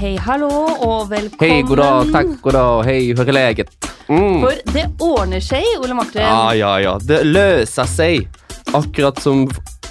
[0.00, 0.48] Hei, hallo,
[0.80, 1.42] og velkommen.
[1.44, 3.68] Hei, god dag, takk, god dag, hei, høreleget.
[4.08, 4.14] är?
[4.14, 4.38] Mm.
[4.40, 6.22] For det ordner seg, Ole Martin.
[6.24, 8.28] Ja, ja, ja, det løser seg.
[8.72, 9.42] Akkurat som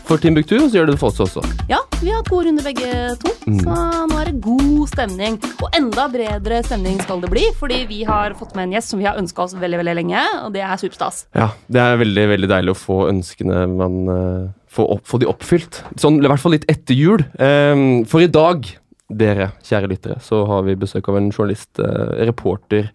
[0.08, 1.44] for Timbuktu, så gjør det det for oss også.
[1.70, 2.90] Ja, vi har hatt god runde begge
[3.22, 3.60] to, Mm.
[3.62, 3.76] så
[4.10, 5.38] nå er det god stemning.
[5.62, 9.00] Og enda bredere stemning skal det bli, fordi vi har fått med en gjest som
[9.00, 11.28] vi har ønska oss veldig veldig lenge, og det er superstas.
[11.36, 15.26] Ja, det er veldig, veldig deilig å få ønskene man uh få, opp, få de
[15.26, 15.82] oppfylt.
[15.98, 17.24] Sånn, i hvert fall litt etter jul.
[17.40, 18.68] Um, for i dag,
[19.10, 22.92] dere kjære lyttere, så har vi besøk av en journalist, eh, reporter,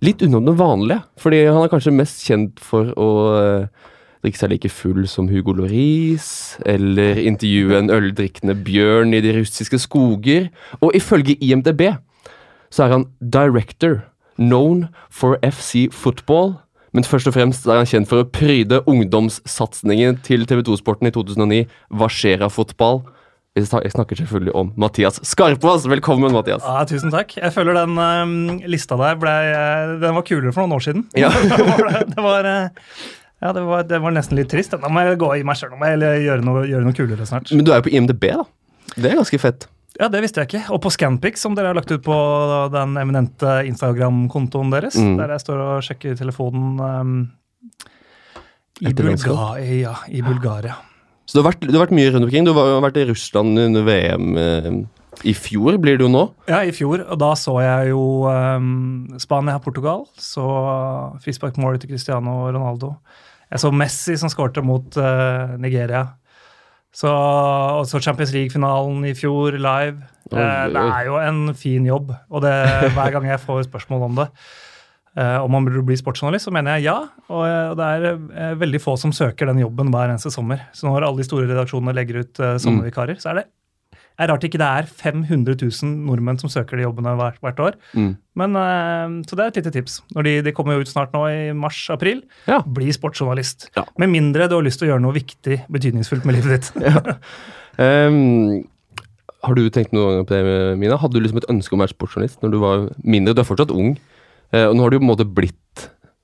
[0.00, 1.02] litt unna det vanlige.
[1.18, 3.66] Fordi han er kanskje mest kjent for å eh,
[4.22, 9.78] drikke seg like full som Hugo Loris, eller intervjue en øldrikkende bjørn i de russiske
[9.78, 10.48] skoger.
[10.80, 11.96] Og ifølge IMDb
[12.70, 14.02] så er han director,
[14.36, 16.58] known for FC Football.
[16.92, 21.66] Men først og fremst er han kjent for å pryde ungdomssatsingen til TV2-sporten i 2009,
[21.90, 23.02] Varsera Fotball.
[23.56, 25.86] Jeg snakker selvfølgelig om Mathias Skarpaas.
[25.88, 26.62] Velkommen, Mathias.
[26.62, 27.36] Ja, tusen takk.
[27.36, 31.06] Jeg føler den um, lista der ble, øh, den var kulere for noen år siden.
[31.18, 31.30] Ja.
[31.50, 32.68] det var, det var, øh,
[33.42, 34.76] ja, det var, det var nesten litt trist.
[34.76, 37.50] Da må jeg gå i meg sjøl og gjøre noe, gjøre noe kulere snart.
[37.54, 38.46] Men du er jo på IMDb, da.
[38.94, 39.68] Det er ganske fett.
[39.98, 40.62] Ja, Det visste jeg ikke.
[40.74, 42.18] Og på Scanpic, som dere har lagt ut på
[42.70, 45.16] den eminente Instagram-kontoen deres, Mm.
[45.18, 47.16] der jeg står og sjekker telefonen um,
[48.80, 50.76] i, Bulga ja, i Bulgaria.
[51.28, 52.46] Så du har vært, du har vært mye rundt omkring.
[52.48, 54.68] Du har vært i Russland under VM eh,
[55.28, 56.22] i fjor, blir det jo nå.
[56.48, 57.02] Ja, i fjor.
[57.04, 60.06] Og da så jeg jo um, Spania-Portugal.
[60.16, 60.44] Så
[61.24, 62.94] frisparkmålet til Cristiano Ronaldo.
[63.48, 66.06] Jeg så Messi som skårte mot uh, Nigeria.
[66.94, 70.08] Så, og så Champions League-finalen i fjor live.
[70.32, 72.54] Eh, det er jo en fin jobb, og det,
[72.96, 74.26] hver gang jeg får spørsmål om det,
[75.42, 76.96] om man burde bli sportsjournalist, så mener jeg ja.
[77.28, 80.68] Og, eh, det er eh, veldig få som søker den jobben hver eneste sommer.
[80.76, 83.48] Så når alle de store redaksjonene legger ut eh, sommervikarer, så er det
[84.18, 87.76] er rart ikke det er 500 000 nordmenn som søker de jobbene hvert, hvert år.
[87.94, 88.16] Mm.
[88.40, 90.00] Men, eh, så det er et lite tips.
[90.16, 92.24] Når de, de kommer jo ut snart nå i mars-april.
[92.50, 92.58] Ja.
[92.66, 93.70] Bli sportsjournalist.
[93.78, 93.86] Ja.
[94.02, 96.74] Med mindre du har lyst til å gjøre noe viktig, betydningsfullt med livet ditt.
[97.78, 98.64] Ehm,
[99.46, 100.96] har du tenkt noen gang på det, Mina?
[100.98, 103.36] Hadde du liksom et ønske om å være sportsjournalist når du var mindre?
[103.38, 104.17] Du er fortsatt ung, eh,
[104.52, 105.54] og nå har du jo på en måte blitt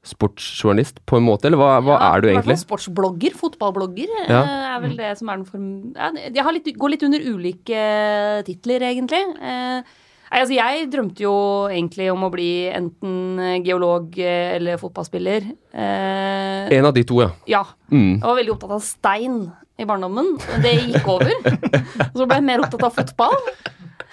[0.05, 2.59] sportsjournalist, på en måte, eller hva, hva Ja, er du egentlig?
[2.61, 4.41] Sportsblogger, fotballblogger, Ja.
[4.43, 5.69] eh, er vel det som er den form...
[5.97, 7.85] Ja, jeg har litt, går litt under ulike
[8.45, 9.23] titler, egentlig.
[9.41, 11.33] Eh, nei, altså, jeg drømte jo
[11.73, 15.49] egentlig om å bli enten geolog eh, eller fotballspiller.
[15.73, 17.31] Eh, En av de to, ja.
[17.49, 17.65] ja.
[17.91, 18.19] Mm.
[18.21, 19.41] Jeg var veldig opptatt av stein
[19.81, 20.35] i barndommen.
[20.63, 21.33] Det gikk over.
[22.15, 23.41] Så ble jeg mer opptatt av fotball.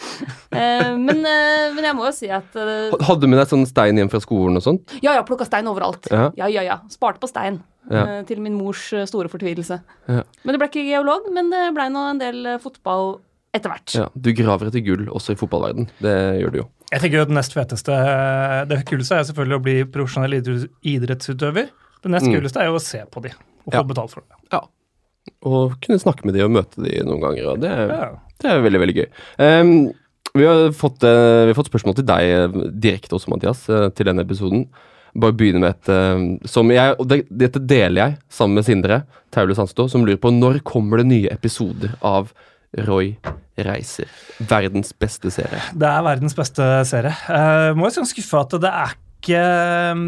[0.51, 3.63] Eh, men, eh, men jeg må jo si at eh, Hadde du med deg sånn
[3.65, 4.91] stein hjem fra skolen og sånt?
[4.99, 6.09] Ja, ja, plukka stein overalt.
[6.11, 6.25] Ja.
[6.35, 6.75] Ja, ja, ja.
[6.91, 7.61] Sparte på stein.
[7.89, 8.19] Ja.
[8.27, 9.77] Til min mors store fortvilelse.
[10.11, 10.23] Ja.
[10.43, 13.21] Men det ble ikke geolog, men det ble nå en del fotball
[13.55, 13.95] etter hvert.
[13.95, 15.87] Ja, Du graver etter gull også i fotballverden.
[16.03, 16.67] Det gjør du jo.
[16.91, 17.97] Jeg tenker jo at Det nest feteste,
[18.67, 20.35] det kuleste er selvfølgelig å bli profesjonell
[20.83, 21.71] idrettsutøver.
[22.03, 22.35] Det nest Mm.
[22.35, 23.83] kuleste er jo å se på de og få Ja.
[23.83, 24.35] betalt for det.
[24.51, 24.61] Ja.
[25.45, 27.47] Og kunne snakke med de og møte de noen ganger.
[27.51, 28.17] Og det, er- Ja.
[28.41, 29.09] Det er veldig, veldig gøy.
[29.37, 29.73] Um,
[30.33, 33.89] vi, har fått, uh, vi har fått spørsmål til deg eh, direkte også, Mathias, uh,
[33.95, 34.65] til denne episoden.
[35.21, 39.01] Bare begynne med et uh, som jeg, og det, Dette deler jeg sammen med Sindre
[39.33, 42.31] Taule Sandstå, som lurer på når kommer det nye episoder av
[42.87, 43.17] Roy
[43.59, 44.07] reiser.
[44.47, 45.59] Verdens beste serie.
[45.75, 47.11] Det er verdens beste serie.
[47.27, 49.41] Uh, må jeg si er at det er ikke
[49.91, 50.05] um,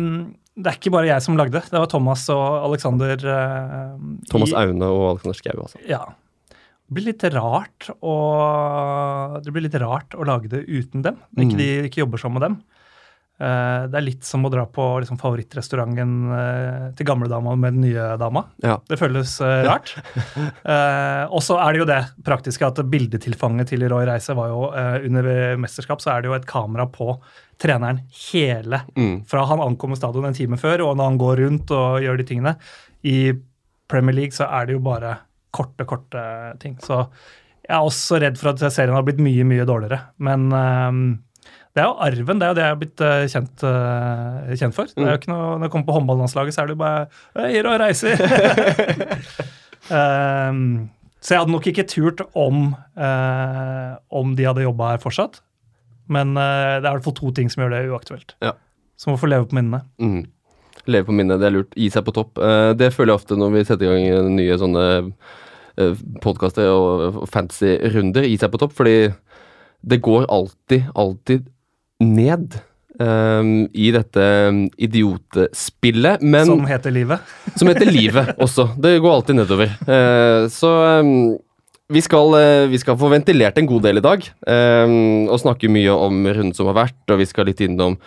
[0.56, 1.68] Det er ikke bare jeg som lagde det.
[1.74, 3.98] Var Thomas og Alexander uh,
[4.32, 5.84] Thomas Aune og Alexander Schou, altså.
[5.90, 6.06] Ja.
[6.94, 8.14] Blir litt rart å,
[9.44, 11.18] det blir litt rart å lage det uten dem.
[11.34, 11.64] Når ikke Mm.
[11.64, 12.58] de ikke jobber sammen med dem.
[13.44, 17.82] Uh, det er litt som å dra på liksom, favorittrestauranten uh, til gamledama med den
[17.88, 18.44] nye dama.
[18.64, 18.78] Ja.
[18.88, 19.90] Det føles uh, rart.
[21.34, 24.70] Og så er det jo det praktiske at bildetilfanget til Roy Reise var jo
[25.10, 27.18] under mesterskap, så er det jo et kamera på
[27.60, 29.26] treneren hele Mm.
[29.28, 32.24] fra han ankommer stadion en time før, og når han går rundt og gjør de
[32.30, 32.56] tingene.
[33.04, 33.34] I
[33.90, 35.18] Premier League så er det jo bare
[35.54, 36.24] korte, korte
[36.62, 36.76] ting.
[36.82, 37.06] Så
[37.64, 40.02] jeg er også redd for at serien har blitt mye, mye dårligere.
[40.24, 41.06] Men ehm,
[41.74, 42.42] det er jo arven.
[42.42, 44.90] Det er jo det jeg har blitt uh, kjent, uh, kjent for.
[44.92, 47.48] Det er jo ikke noe, Når jeg kommer på håndballandslaget, så er det jo bare
[47.50, 48.20] Hiro Reiser!
[49.90, 50.60] um,
[51.24, 55.42] så jeg hadde nok ikke turt om, uh, om de hadde jobba her fortsatt.
[56.12, 58.34] Men det er i hvert fall to ting som gjør det uaktuelt.
[58.44, 58.52] Ja.
[59.00, 59.86] Som å få leve på minnene.
[60.04, 60.26] Mm.
[60.92, 61.78] Leve på minnet, det er lurt.
[61.80, 62.42] Gi seg på topp.
[62.76, 64.84] Det føler jeg ofte når vi setter i gang nye sånne
[66.24, 68.28] podkaster og, og fancy runder.
[68.28, 68.98] Gi seg på topp, fordi
[69.84, 71.50] det går alltid, alltid
[72.04, 72.62] ned
[73.02, 74.24] Um, i dette
[74.78, 76.22] idiotespillet.
[76.22, 77.24] Men som heter livet.
[77.58, 78.68] som heter livet også.
[78.78, 79.74] Det går alltid nedover.
[79.88, 80.70] Uh, så
[81.02, 81.34] um,
[81.90, 85.72] Vi skal, uh, vi skal få ventilert en god del i dag, um, og snakke
[85.74, 87.98] mye om runden som har vært, og vi skal litt innom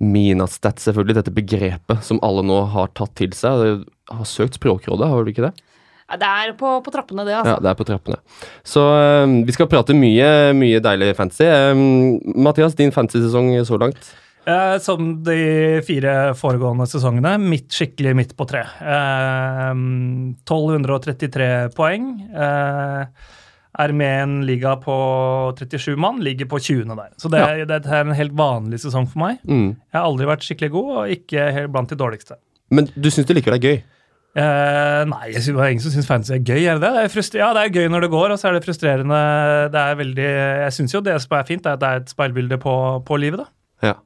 [0.00, 3.84] Minastat, selvfølgelig, dette begrepet som alle nå har tatt til seg.
[4.10, 5.54] Har søkt Språkrådet, har du ikke det?
[6.10, 7.52] Ja, det er på, på trappene, det, altså.
[7.54, 8.16] Ja, det er på trappene.
[8.66, 8.82] Så
[9.24, 11.46] um, vi skal prate mye, mye deilig fantasy.
[11.46, 14.10] Um, Mathias, din fantasy-sesong så langt?
[14.50, 15.36] Eh, som de
[15.86, 18.62] fire foregående sesongene, midt skikkelig midt på tre.
[18.80, 19.74] Eh,
[20.48, 22.08] 1233 poeng.
[22.34, 23.04] Eh,
[23.80, 24.94] er med i en liga på
[25.56, 26.88] 37 mann, ligger på 20.
[26.96, 27.12] der.
[27.16, 29.38] Så det, er- det er en helt vanlig sesong for meg.
[29.46, 29.76] Mm.
[29.92, 32.34] Jeg har aldri vært skikkelig god, og ikke helt blant de dårligste.
[32.70, 33.78] Men du syns det likevel er gøy?
[34.30, 36.60] Eh, nei, jeg synes, det er ingen som syns fantasy er gøy.
[36.62, 37.06] er det det?
[37.10, 39.22] det er ja, det er gøy når det går, og så er det frustrerende.
[39.74, 40.28] Det er veldig,
[40.66, 42.74] jeg syns jo det som er fint, er at det er et speilbilde på,
[43.06, 43.42] på livet.
[43.42, 43.90] da.
[43.90, 43.96] Ja.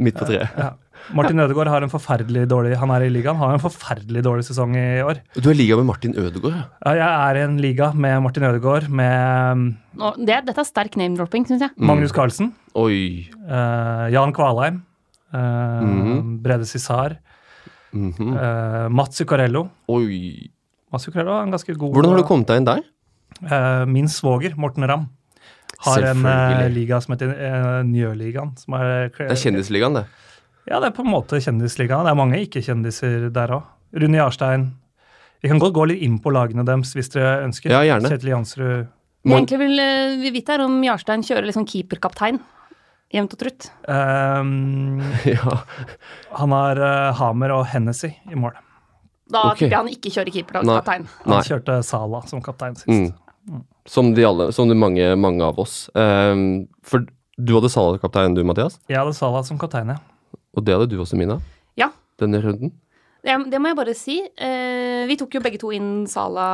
[0.00, 0.48] Midt på treet.
[0.56, 0.72] Ja.
[1.12, 4.72] Martin Ødegaard har en forferdelig dårlig han er i ligaen, har en forferdelig dårlig sesong
[4.78, 5.20] i år.
[5.36, 6.94] Du er i liga med Martin Ødegaard, ja.
[6.96, 9.66] Jeg er i en liga med Martin Ødegaard, med um,
[10.00, 11.74] Nå, det, dette er sterk name-dropping, syns jeg.
[11.76, 11.86] Mm.
[11.90, 13.28] Magnus Carlsen, Oi.
[13.44, 14.82] Uh, Jan Kvalheim,
[15.34, 15.40] Uh,
[15.82, 16.42] mm -hmm.
[16.42, 17.16] Brede Cissar,
[17.94, 18.34] Mhm.
[18.34, 19.68] uh, Mats Zuccarello.
[19.94, 20.50] Oi.
[20.92, 22.82] Mats Zuccarello er en ganske god Hvordan har du kommet deg inn der?
[23.42, 25.08] Uh, min svoger, Morten Ramm,
[25.84, 28.54] har en uh, liga som heter uh, Njøligaen.
[28.60, 30.04] Som Det er Kjendisligaen, det.
[30.68, 32.06] Ja, det er på en måte kjendisligaen.
[32.06, 33.66] Det er mange ikke-kjendiser der òg.
[33.94, 34.70] Rune Jarstein.
[35.44, 37.74] Vi kan godt gå litt inn på lagene deres hvis dere ønsker.
[37.74, 38.08] Ja, gjerne.
[38.10, 38.86] Kjetil Jansrud.
[39.24, 39.82] Det jeg egentlig vil,
[40.20, 42.40] vi vite, er om Jarstein kjører liksom keeperkaptein.
[43.14, 43.68] Jevnt og trutt.
[43.86, 45.02] Um,
[45.36, 45.58] ja.
[46.34, 48.56] han har uh, Hamer og Hennessy i mål.
[49.30, 49.64] Da okay.
[49.64, 51.06] tipper jeg han ikke kjører keeperkaptein.
[51.24, 51.44] Han Nei.
[51.46, 53.14] kjørte Sala som kaptein sist.
[53.46, 53.62] Mm.
[53.88, 55.84] Som de alle, som de mange, mange av oss.
[55.94, 57.06] Um, for
[57.38, 58.80] du hadde Sala som kaptein, du, Mathias?
[58.90, 60.00] Jeg hadde Sala som kaptein, ja.
[60.54, 61.38] Og det hadde du også, Mina?
[61.78, 61.92] Ja.
[62.20, 62.74] Denne runden?
[63.24, 64.18] Det, det må jeg bare si.
[64.20, 66.46] Eh, vi tok jo begge to inn Sala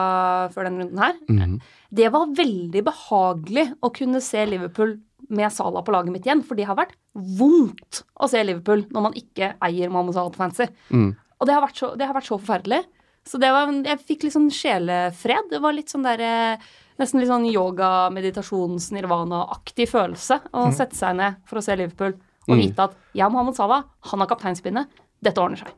[0.54, 1.16] før denne runden her.
[1.28, 1.60] Mhm.
[1.90, 5.00] Det var veldig behagelig å kunne se Liverpool
[5.30, 9.04] med Sala på laget mitt igjen, for det har vært vondt å se Liverpool når
[9.08, 10.66] man ikke eier Mohammed Salah på fancy.
[10.90, 11.12] Mm.
[11.40, 12.82] Og det har vært så, det har vært så forferdelig.
[13.30, 15.50] Så det var, jeg fikk litt sånn sjelefred.
[15.52, 20.96] Det var litt sånn der, eh, nesten litt sånn yoga, meditasjons, nirvana-aktig følelse å sette
[20.98, 22.60] seg ned for å se Liverpool og Mm.
[22.64, 24.88] vite at jeg og Mohammed Salah, han har kapteinspinnet.
[25.22, 25.68] Dette ordner seg.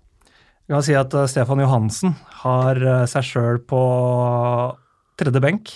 [0.69, 2.15] Vi kan si at eh, Stefan Johansen
[2.45, 3.81] har eh, seg sjøl på
[5.20, 5.70] tredje benk.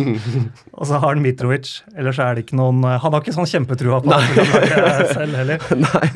[0.78, 1.70] og så har han Mitrovic.
[1.98, 5.64] Ellers er det ikke noen eh, Han har ikke sånn kjempetrua på det selv heller.
[5.84, 6.10] Nei.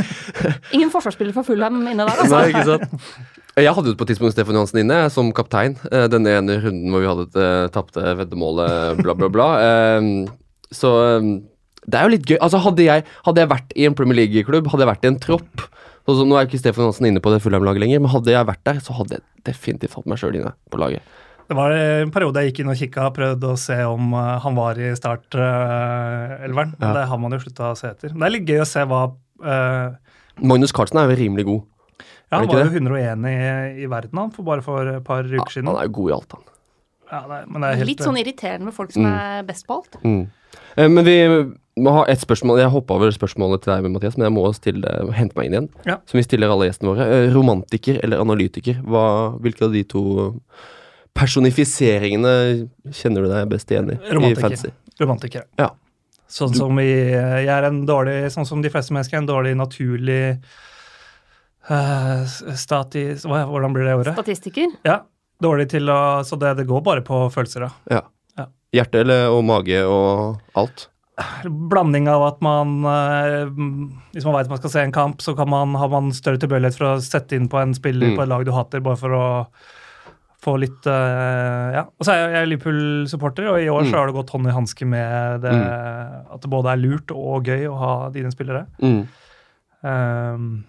[0.76, 2.30] Ingen forsvarsspiller for Fulham inne der, altså.
[2.36, 3.08] Nei, ikke sant?
[3.54, 5.76] Jeg hadde jo på et tidspunkt Stefan Johansen inne som kaptein.
[5.90, 9.48] eh, Den ene runden hvor vi hadde det tapte veddemålet, bla, bla, bla.
[9.62, 10.08] Eh,
[10.74, 11.28] så eh,
[11.84, 12.38] det er jo litt gøy.
[12.40, 15.20] Altså, hadde jeg, hadde jeg vært i en Premier League-klubb, hadde jeg vært i en
[15.22, 15.66] tropp
[16.04, 18.44] så, som Nå er ikke Stefan Johansen inne på det Fulham-laget lenger, men hadde jeg
[18.48, 21.00] vært der, så hadde jeg definitivt fått meg sjøl inne på laget.
[21.48, 24.54] Det var en periode jeg gikk inn og kikka, prøvde å se om eh, han
[24.56, 26.74] var i startelveren.
[26.78, 26.92] Men Ja.
[27.00, 28.12] det har man jo slutta å se etter.
[28.14, 29.02] Men det er litt gøy å se hva
[29.44, 29.94] uh,
[30.40, 31.62] Magnus Carlsen er jo rimelig god.
[32.32, 35.22] Ja, Er han var jo 101 i, i verden han, for bare for et par
[35.28, 35.68] uker siden.
[35.68, 36.46] Han er jo god i alt, han.
[37.12, 39.12] Ja, det men det er helt, Litt sånn irriterende med folk som Mm.
[39.12, 39.98] er best på alt.
[40.02, 40.24] Mm.
[40.76, 41.18] Eh, Men vi
[41.78, 42.58] må ha et spørsmål.
[42.58, 45.68] Jeg hoppa over spørsmålet til deg, Mathias, men jeg må stille, hente meg inn igjen.
[45.86, 45.96] Ja.
[46.06, 47.06] Som vi stiller alle gjestene våre.
[47.06, 48.80] Eh, Romantiker eller analytiker?
[48.82, 50.40] Hva, hvilke av de to
[51.14, 52.34] personifiseringene
[52.94, 53.98] kjenner du deg best igjen i?
[53.98, 54.14] i
[55.00, 55.44] Romantiker.
[55.58, 55.70] Ja.
[56.28, 59.54] Sånn Du- som i, jeg er en dårlig, sånn som de fleste mennesker, en dårlig
[59.56, 60.40] naturlig
[61.70, 62.24] uh,
[62.56, 63.04] stati...
[63.24, 64.14] hva- Hvordan blir det ordet?
[64.18, 64.72] Statistiker.
[64.86, 65.00] Ja,
[65.42, 67.70] dårlig til å Så det, det går bare på følelser, da.
[67.98, 68.02] Ja.
[68.40, 68.48] Ja.
[68.74, 70.88] Hjerte eller, og mage og alt?
[71.46, 73.44] Blanding av at man eh,
[74.16, 76.74] Hvis man vet man skal se en kamp, så kan man, har man større tilbøyelighet
[76.80, 78.16] for å sette inn på en spiller Mm.
[78.18, 79.26] på et lag du hater, bare for å
[80.44, 81.82] få litt uh, Ja.
[81.88, 83.90] Og så er jeg- jeg er Liverpool-supporter, og i år Mm.
[83.90, 85.54] så har det gått hånd i hanske med det,
[86.34, 88.66] at det både er lurt og gøy å ha dine spillere.
[88.82, 89.08] Mm.
[89.82, 90.64] Um,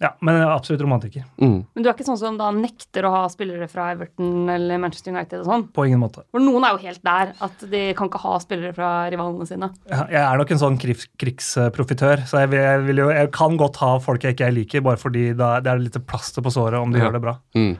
[0.00, 1.22] ja, men absolutt romantiker.
[1.40, 1.60] Mm.
[1.74, 5.12] Men du er ikke sånn som da nekter å ha spillere fra Everton eller Manchester
[5.14, 5.62] United og sånn?
[5.72, 6.24] På ingen måte.
[6.34, 9.70] For noen er jo helt der at de kan ikke ha spillere fra rivalene sine.
[9.88, 13.30] Ja, Jeg er nok en sånn krigs, krigsprofitør, så jeg, vil, jeg, vil jo, jeg
[13.36, 16.50] kan godt ha folk jeg ikke liker, bare fordi da, det er litt plaster på
[16.52, 17.06] såret om de Ja.
[17.06, 17.36] gjør det bra.
[17.54, 17.76] Mm.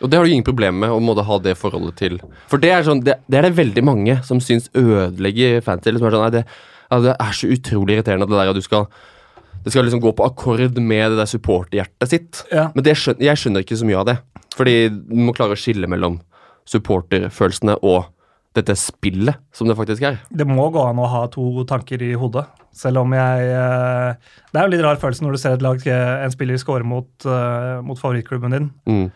[0.00, 2.18] Og det har du ingen problemer med å måtte ha det forholdet til
[2.50, 5.94] For det er sånn, det, det er det veldig mange som syns ødelegger fantasy.
[5.96, 6.44] Liksom som er sånn, nei, det,
[6.92, 8.86] ja, det er så utrolig irriterende det der at du skal
[9.64, 12.44] Det skal liksom gå på akkord med det der supporterhjertet sitt.
[12.54, 12.68] Ja.
[12.76, 14.16] Men det skjønner, jeg skjønner ikke så mye av det.
[14.54, 16.20] Fordi du må klare å skille mellom
[16.68, 18.06] supporterfølelsene og
[18.56, 20.18] dette spillet som det faktisk er.
[20.30, 24.58] Det må gå an å ha to tanker i hodet, selv om jeg eh, Det
[24.60, 27.10] er jo litt rar følelse når du ser et lag, eh, en spiller score mot,
[27.26, 29.08] eh, mot favorittklubben din, Mm.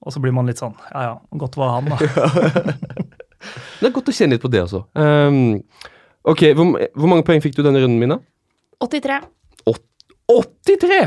[0.00, 1.98] Og så blir man litt sånn Ja ja, godt var han, da.
[3.80, 4.82] Det er godt å kjenne litt på det også.
[4.92, 5.62] Um,
[6.28, 8.18] ok, hvor, hvor mange poeng fikk du denne runden, Mina?
[8.84, 9.22] 83.
[10.30, 10.98] 83!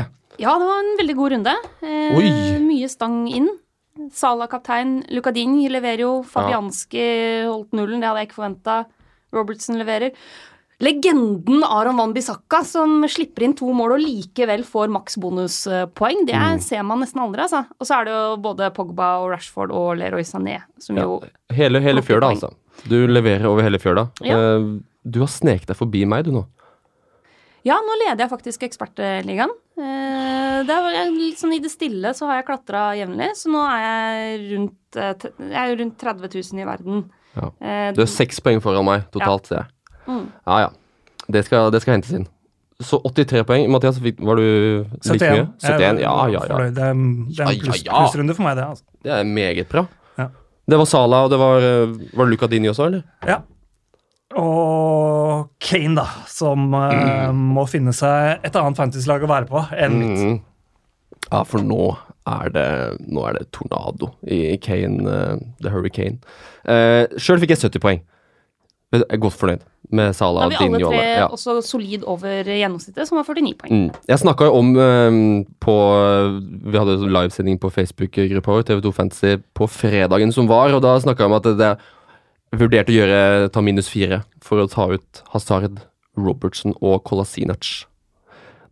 [0.42, 1.52] Ja, det var en veldig god runde.
[1.84, 2.30] Eh, Oi.
[2.64, 3.46] Mye stang inn.
[4.12, 4.98] Sala kaptein.
[5.14, 6.12] Lukadin leverer jo.
[6.26, 7.04] Fabianski
[7.46, 8.76] holdt nullen, det hadde jeg ikke forventa.
[9.34, 10.10] Robertson leverer.
[10.82, 16.34] Legenden Aron Van Bissaka, som slipper inn to mål og likevel får maks bonuspoeng, det
[16.34, 16.62] mm.
[16.64, 17.62] ser man nesten aldri, altså.
[17.78, 21.20] Og så er det jo både Pogba og Rashford og Leroy Sané som Ja, jo
[21.54, 22.50] hele, hele fjøla, altså.
[22.90, 24.08] Du leverer over hele fjøla.
[24.26, 24.40] Ja.
[24.56, 24.66] Eh,
[25.04, 26.42] du har sneket deg forbi meg, du nå.
[27.64, 29.52] Ja, nå leder jeg faktisk Ekspertligaen.
[29.78, 33.62] Eh, det er litt sånn I det stille så har jeg klatra jevnlig, så nå
[33.68, 37.06] er jeg rundt, eh, jeg er rundt 30 000 i verden.
[37.34, 37.48] Ja.
[37.94, 39.73] Du er seks poeng foran meg totalt, ser jeg.
[40.06, 40.24] Mm.
[40.46, 40.72] Ja ja.
[41.32, 42.26] Det skal, det skal hentes inn.
[42.82, 43.66] Så 83 poeng.
[43.72, 44.44] Mathias, var du
[45.06, 45.46] like mye?
[45.62, 46.00] 71?
[46.02, 46.58] Ja, ja, ja.
[46.58, 48.66] Det er, det er en pluss, plussrunde for meg, det.
[48.74, 48.84] altså.
[49.06, 49.86] Det er meget bra.
[50.18, 50.28] Ja.
[50.68, 53.04] Det var Sala, og det var eh, Var det Luca Dini også, eller?
[53.28, 53.38] Ja.
[54.40, 60.00] Og Kane, da, som eh, må finne seg et annet fantasy-lag å være på enn
[60.00, 60.24] mitt.
[60.24, 60.40] Mm.
[61.30, 61.94] Ja, for nå
[62.28, 62.68] er det
[63.12, 66.18] Nå er det tornado i Kane, uh, The Hurricane.
[66.64, 68.02] Uh, Sjøl fikk jeg 70 poeng.
[68.94, 69.62] Jeg er godt fornøyd
[69.94, 71.26] med Da er vi alle tre Ja.
[71.28, 73.72] også solid over gjennomsnittet, som var 49 poeng.
[73.72, 73.90] Mm.
[74.08, 75.74] Jeg snakka jo om um, på
[76.64, 81.24] Vi hadde livesending på Facebook-gruppa vår, TV2 Fantasy, på fredagen som var, og da snakka
[81.24, 81.72] jeg om at det,
[82.54, 85.82] jeg vurderte å gjøre ta minus fire for å ta ut Hazard,
[86.16, 87.86] Robertson og Kolasinac.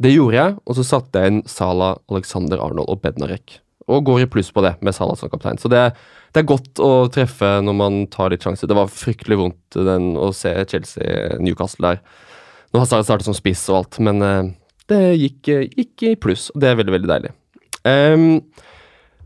[0.02, 3.60] Det gjorde jeg, og så satte jeg inn Sala, Alexander Arnold og Bednarek.
[3.90, 5.58] Og går i pluss på det med Salah som kaptein.
[5.58, 5.80] Så det,
[6.34, 8.70] det er godt å treffe når man tar litt sjanser.
[8.70, 12.02] Det var fryktelig vondt den, å se Chelsea-Newcastle der.
[12.72, 14.52] Nå har Sara startet som spiss og alt, men eh,
[14.88, 16.46] det gikk, eh, gikk i pluss.
[16.54, 17.32] og Det er veldig, veldig deilig.
[17.82, 18.24] Um,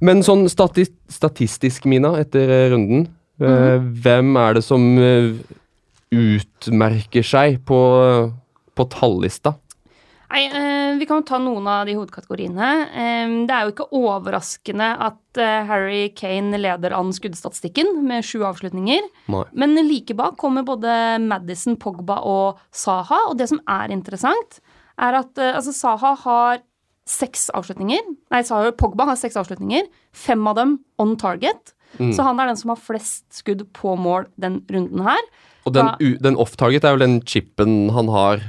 [0.03, 3.07] men sånn stati statistisk, Mina, etter eh, runden.
[3.39, 5.31] eh, hvem er det som eh,
[6.17, 7.79] utmerker seg på,
[8.77, 9.55] på tallista?
[10.33, 12.69] Nei, eh, Vi kan jo ta noen av de hovedkategoriene.
[13.49, 19.07] Det er jo ikke overraskende at eh, Harry Kane leder an skuddstatistikken med sju avslutninger.
[19.33, 19.45] Nei.
[19.53, 23.27] Men like bak kommer både Madison, Pogba og Saha.
[23.31, 24.61] Og det som er interessant,
[24.97, 26.65] er at eh, altså, Saha har
[27.07, 28.03] seks avslutninger.
[28.35, 29.89] Nei, Saha, Pogba har seks avslutninger.
[30.17, 31.77] Fem av dem on target.
[31.97, 35.23] Så han er den som har flest skudd på mål den runden her.
[35.67, 38.43] Og den, den off-target er vel den chipen han har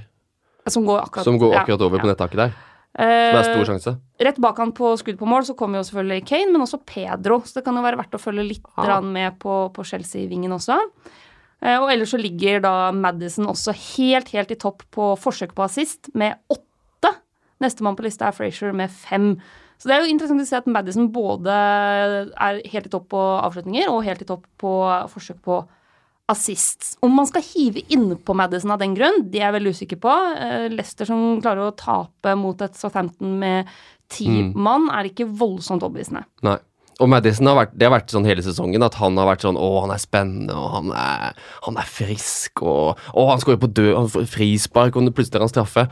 [0.74, 2.14] Som går akkurat, som går akkurat over på ja.
[2.14, 2.58] nettaket der.
[2.98, 3.92] Som er Eh, stor sjanse.
[4.20, 7.42] Rett bak han på skudd på mål så kommer jo selvfølgelig Kane, men også Pedro.
[7.46, 9.02] Så det kan jo være verdt å følge litt Ah.
[9.02, 10.80] med på, på Chelsea-vingen også.
[11.62, 15.64] Eh, og ellers så ligger da Madison også helt, helt i topp på forsøk på
[15.66, 17.14] assist med åtte.
[17.62, 19.36] Nestemann på lista er Frazier med fem.
[19.78, 23.22] Så det er jo interessant å se at Madison både er helt i topp på
[23.46, 24.74] avslutninger og helt i topp på
[25.14, 25.62] forsøk på
[26.30, 26.96] assists.
[27.02, 30.16] Om man skal hive innpå Madison av den grunn, det er jeg veldig usikker på.
[30.38, 33.70] Eh, Leicester som klarer å tape mot et Southampton med
[34.10, 34.54] ti Mm.
[34.56, 36.26] mann, er ikke voldsomt overbevisende.
[36.44, 36.58] Nei.
[37.00, 39.56] Og Madison har vært, det har vært sånn hele sesongen at han har vært sånn
[39.56, 43.72] Å, han er spennende, og han er, han er frisk, og Å, han skårer på
[43.72, 45.84] død, han får frispark, og plutselig er han straffe.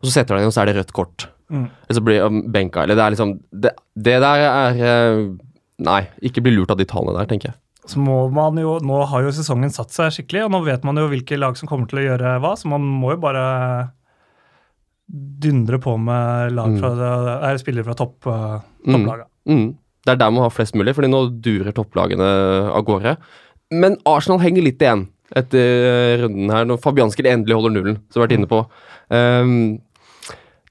[0.00, 1.26] Og så setter han inn, og så er det rødt kort.
[1.50, 1.66] Mm.
[1.66, 2.84] Eller så blir han benka.
[2.84, 5.36] Eller det er liksom Det, det der er eh,
[5.82, 7.58] Nei, ikke bli lurt av de tallene der, tenker jeg.
[7.88, 11.00] Så må man jo, Nå har jo sesongen satt seg skikkelig, og nå vet man
[11.00, 13.44] jo hvilke lag som kommer til å gjøre hva, så man må jo bare
[15.12, 17.58] dundre på med lag fra, mm.
[17.60, 19.26] spillere fra topp, topplaga.
[19.50, 19.72] Mm.
[20.02, 22.28] Det er der man har flest mulig, fordi nå durer topplagene
[22.72, 23.16] av gårde.
[23.74, 25.06] Men Arsenal henger litt igjen
[25.38, 28.60] etter eh, runden her, når Fabianski endelig holder nullen, som vi har vært inne på.
[29.12, 29.54] Um,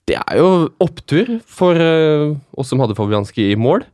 [0.10, 0.50] det er jo
[0.84, 3.86] opptur for uh, oss som hadde Fabianski i mål.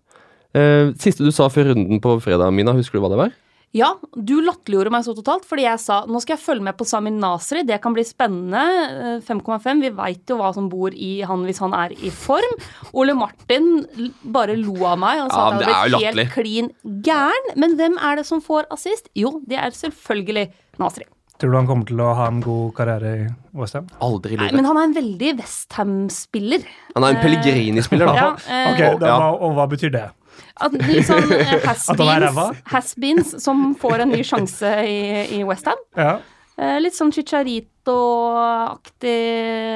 [0.57, 3.35] Eh, siste du sa før runden på fredag, Mina, husker du hva det var?
[3.75, 6.85] Ja, du latterliggjorde meg så totalt, fordi jeg sa nå skal jeg følge med på
[6.87, 8.61] Samin Nasri, det kan bli spennende.
[8.87, 12.55] Eh, 5,5, vi veit jo hva som bor i han hvis han er i form.
[12.97, 13.67] Ole Martin
[14.23, 16.71] bare lo av meg og sa Ja, at jeg han hadde blitt helt klin
[17.05, 17.51] gæren.
[17.59, 19.11] Men hvem er det som får assist?
[19.19, 20.47] Jo, det er selvfølgelig
[20.81, 21.05] Nasri.
[21.37, 23.91] Tror du han kommer til å ha en god karriere i Westham?
[24.01, 24.55] Aldri i livet.
[24.57, 26.63] men han er en veldig Westham-spiller.
[26.95, 28.15] Han er en Pellegrini-spiller, da.
[28.15, 29.29] Ja, eh, okay, Og- da, ja.
[29.35, 30.07] Og hva betyr det?
[30.59, 32.47] At litt sånn eh, At han er ræva?
[32.71, 34.97] has-beens som får en ny sjanse i,
[35.37, 35.77] i Westham.
[35.97, 36.15] Ja.
[36.57, 39.25] Eh, litt sånn Chicharito-aktig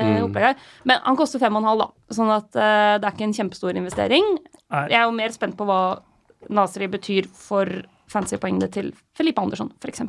[0.01, 0.23] Mm.
[0.25, 0.55] opplegg.
[0.89, 1.88] Men han koster fem og en halv, da.
[2.15, 4.25] Sånn at eh, det er ikke en kjempestor investering.
[4.71, 4.85] Nei.
[4.89, 5.81] Jeg er jo mer spent på hva
[6.50, 7.65] Nasri betyr for
[8.11, 10.01] fancy-poengene til Felipe Andersson, f.eks.
[10.01, 10.05] Ja,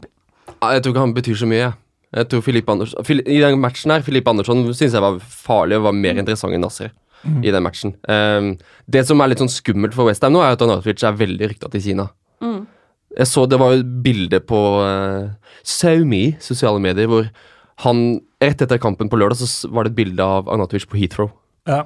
[0.73, 1.69] Jeg tror ikke han betyr så mye.
[2.13, 2.29] jeg.
[2.29, 5.93] Tror Filip Andersson, I den matchen her, Filipe Andersson syns jeg var farlig og var
[5.97, 6.65] mer interessant enn
[7.23, 7.45] Nasser.
[7.47, 7.95] I den matchen.
[8.11, 8.53] Um,
[8.91, 11.71] det som er litt sånn skummelt for Westham nå, er at Arnautovic er veldig rykta
[11.73, 12.09] til Kina.
[12.43, 12.61] Mm.
[13.19, 17.29] Jeg så det var jo et bilde på uh, Saumi, sosiale medier, hvor
[17.87, 21.29] han Rett etter kampen på lørdag så var det et bilde av Agnatovic på Heathrow.
[21.71, 21.85] Ja.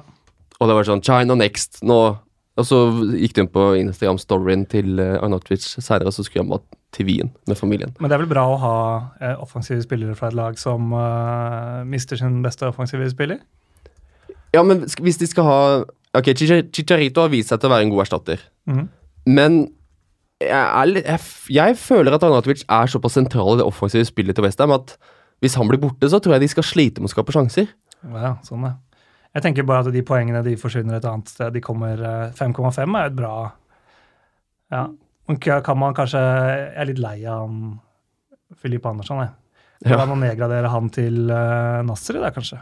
[0.57, 1.83] Og det var sånn China next.
[1.85, 1.99] Nå
[2.57, 2.79] Og så
[3.13, 7.05] gikk de inn på Instagram-storyen til uh, senere, seinere, og så skulle han bare til
[7.05, 7.91] Wien med familien.
[7.99, 8.77] Men det er vel bra å ha
[9.21, 13.43] eh, offensive spillere fra et lag som uh, mister sin beste offensive spiller?
[14.57, 15.59] Ja, men hvis de skal ha
[16.17, 18.41] Ok, Chicharito har vist seg til å være en god erstatter.
[18.65, 18.85] Mm.
[19.29, 19.57] Men
[20.41, 21.21] jeg, er, litt- jeg,
[21.53, 24.95] jeg føler at Arnautovic er såpass sentral i det offensive spillet til Westham at
[25.43, 27.69] hvis han blir borte, så tror jeg de skal slite med å skape sjanser.
[28.07, 28.71] Ja, sånn det.
[29.37, 31.53] Jeg tenker bare at de poengene de forsvinner et annet sted.
[31.53, 33.33] De kommer eh, 5,5 er et bra
[34.73, 34.87] Ja.
[35.27, 37.51] men Kan man kanskje Jeg er litt lei av
[38.57, 39.35] Filip Andersson, jeg.
[39.85, 39.99] Ja.
[39.99, 42.57] Kan man nedgradere han til uh, Nasri der, kanskje?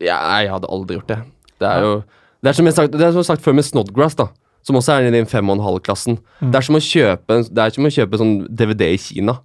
[0.00, 1.18] Ja, jeg, hadde aldri gjort det.
[1.62, 1.92] Det er jo
[2.42, 4.26] Det er som jeg sagt, som jeg sagt før med Snodgrass, da.
[4.66, 6.18] Som også er i den fem og en halv-klassen.
[6.40, 6.50] Mm.
[6.52, 9.38] Det er som å kjøpe Det er som å kjøpe sånn DVD i Kina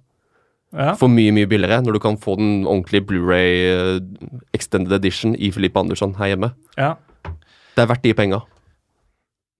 [0.74, 0.92] Ja.
[1.00, 4.00] for mye, mye billigere, når du kan få den ordentlige Blu-ray eh,
[4.52, 6.52] extended edition i Filippe Andersson her hjemme.
[6.76, 6.94] ja.
[7.74, 8.40] Det er verdt de penga.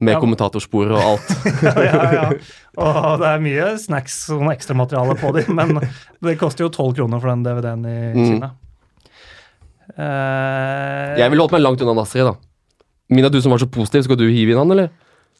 [0.00, 0.20] Med Ja.
[0.20, 1.28] kommentatorspor og alt.
[1.62, 2.28] ja, ja, ja.
[2.76, 5.80] Og det er mye snacks og noe ekstramateriale på dem, men
[6.22, 8.50] det koster jo 12 kroner for den DVD-en i Mm.
[9.96, 12.34] Eh, Jeg ville holdt meg langt unna Nasri, da.
[13.08, 14.90] Mina, du som var så positiv, skal du hive inn han, eller?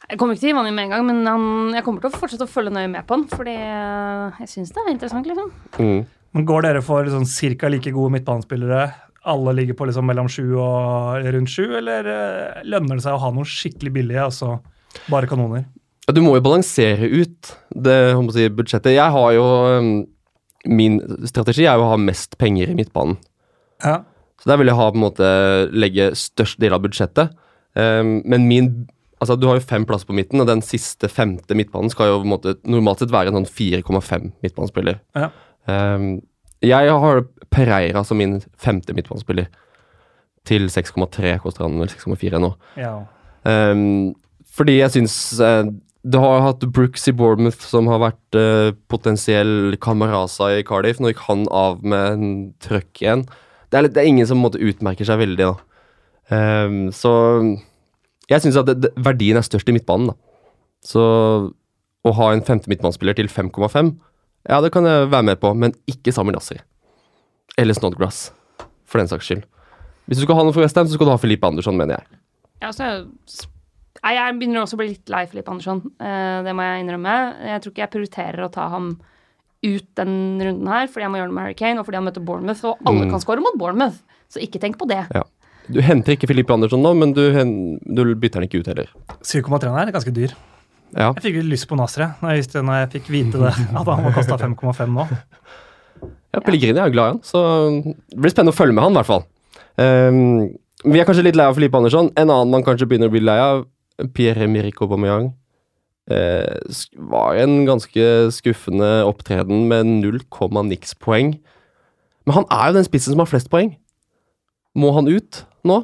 [0.08, 2.00] Jeg kommer ikke til å hive han inn med en gang, men han, jeg kommer
[2.00, 3.26] til å fortsette å følge nøye med på han.
[3.28, 5.50] Fordi eh, jeg syns det er interessant, liksom.
[5.76, 6.00] Mm.
[6.36, 8.86] Men går dere for sånn cirka like gode midtbanespillere?
[9.28, 13.22] Alle ligger på liksom mellom sju og rundt sju, eller eh, lønner det seg å
[13.26, 14.54] ha noe skikkelig billige, altså
[15.12, 15.66] bare kanoner?
[16.08, 18.94] Ja, du må jo balansere ut det jeg må si, budsjettet.
[18.96, 19.42] Jeg har jo
[19.76, 19.90] um,
[20.68, 20.96] Min
[21.28, 23.18] strategi er jo å ha mest penger i midtbanen.
[23.84, 23.98] Ja.
[24.38, 25.32] Så der vil jeg ha på en måte
[25.74, 27.34] legge størst del av budsjettet.
[27.78, 28.70] Um, men min
[29.18, 32.20] Altså, du har jo fem plasser på midten, og den siste femte midtbanen skal jo
[32.20, 35.00] på en måte normalt sett være en sånn 4,5 midtbanespiller.
[35.18, 35.32] Ja.
[35.66, 36.20] Um,
[36.62, 39.48] jeg har Pereira som min femte midtbanespiller.
[40.46, 42.52] Til 6,3 koster han vel 6,4 nå.
[42.78, 42.94] ja.
[43.42, 44.14] Um,
[44.58, 45.66] fordi jeg syns uh,
[46.02, 51.02] det har hatt Brooks i Bournemouth som har vært uh, potensiell kamerasa i Cardiff.
[51.02, 53.26] Nå gikk han av med en trøkk igjen.
[53.68, 55.56] Det er, litt, det er ingen som måte utmerker seg veldig, da.
[56.28, 57.12] Um, så
[58.28, 60.18] jeg syns at det, verdien er størst i midtbanen, da.
[60.84, 61.02] Så
[62.06, 63.92] å ha en femte midtbanespiller til 5,5,
[64.48, 66.60] ja, det kan jeg være med på, men ikke Samuel Nasri.
[67.58, 68.28] Eller Snodgrass,
[68.88, 69.44] for den saks skyld.
[70.08, 72.20] Hvis du skal ha noe for Westham, så skal du ha Filipe Andersson, mener jeg.
[72.62, 72.86] Ja, så
[73.98, 75.80] Nei, jeg begynner også å bli litt lei Filip Andersson.
[75.98, 77.14] Eh, det må jeg innrømme.
[77.50, 78.92] Jeg tror ikke jeg prioriterer å ta ham
[79.66, 82.04] ut den runden her, fordi jeg må gjøre det med Harry Kane, og fordi han
[82.06, 83.10] møter Bournemouth, og alle Mm.
[83.10, 83.96] kan score mot Bournemouth.
[84.30, 85.00] Så ikke tenk på det.
[85.68, 88.86] Du henter ikke Filippe Andersson nå, men du, hen, du bytter han ikke ut heller.
[89.22, 90.32] 7,3 er ganske dyr.
[90.96, 91.12] Ja.
[91.12, 94.04] Jeg fikk litt lyst på Nasre når jeg, når jeg fikk vite det, at han
[94.04, 95.04] var kosta 5,5 nå.
[96.32, 97.42] ja, Pellegrini er jo glad i han, så
[98.08, 99.26] det blir spennende å følge med han, i hvert fall.
[99.76, 100.48] Um,
[100.88, 102.08] vi er kanskje litt lei av Filipe Andersson.
[102.16, 103.66] En annen man kanskje begynner å bli lei av,
[104.14, 105.32] Pierre-Emerick Aubameyang.
[106.08, 110.20] Eh, var en ganske skuffende opptreden med 0,
[110.64, 111.34] niks poeng.
[112.24, 113.74] Men han er jo den spissen som har flest poeng.
[114.74, 115.82] Må han ut nå?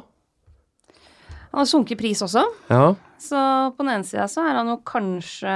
[1.51, 2.95] Han har sunket pris også, Ja.
[3.17, 5.53] så på den ene sida så er han jo kanskje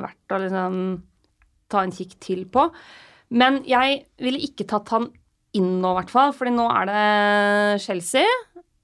[0.00, 1.02] verdt å liksom
[1.68, 2.70] ta en kikk til på.
[3.30, 5.10] Men jeg ville ikke tatt han
[5.52, 8.24] inn nå, i hvert fall, fordi nå er det Chelsea,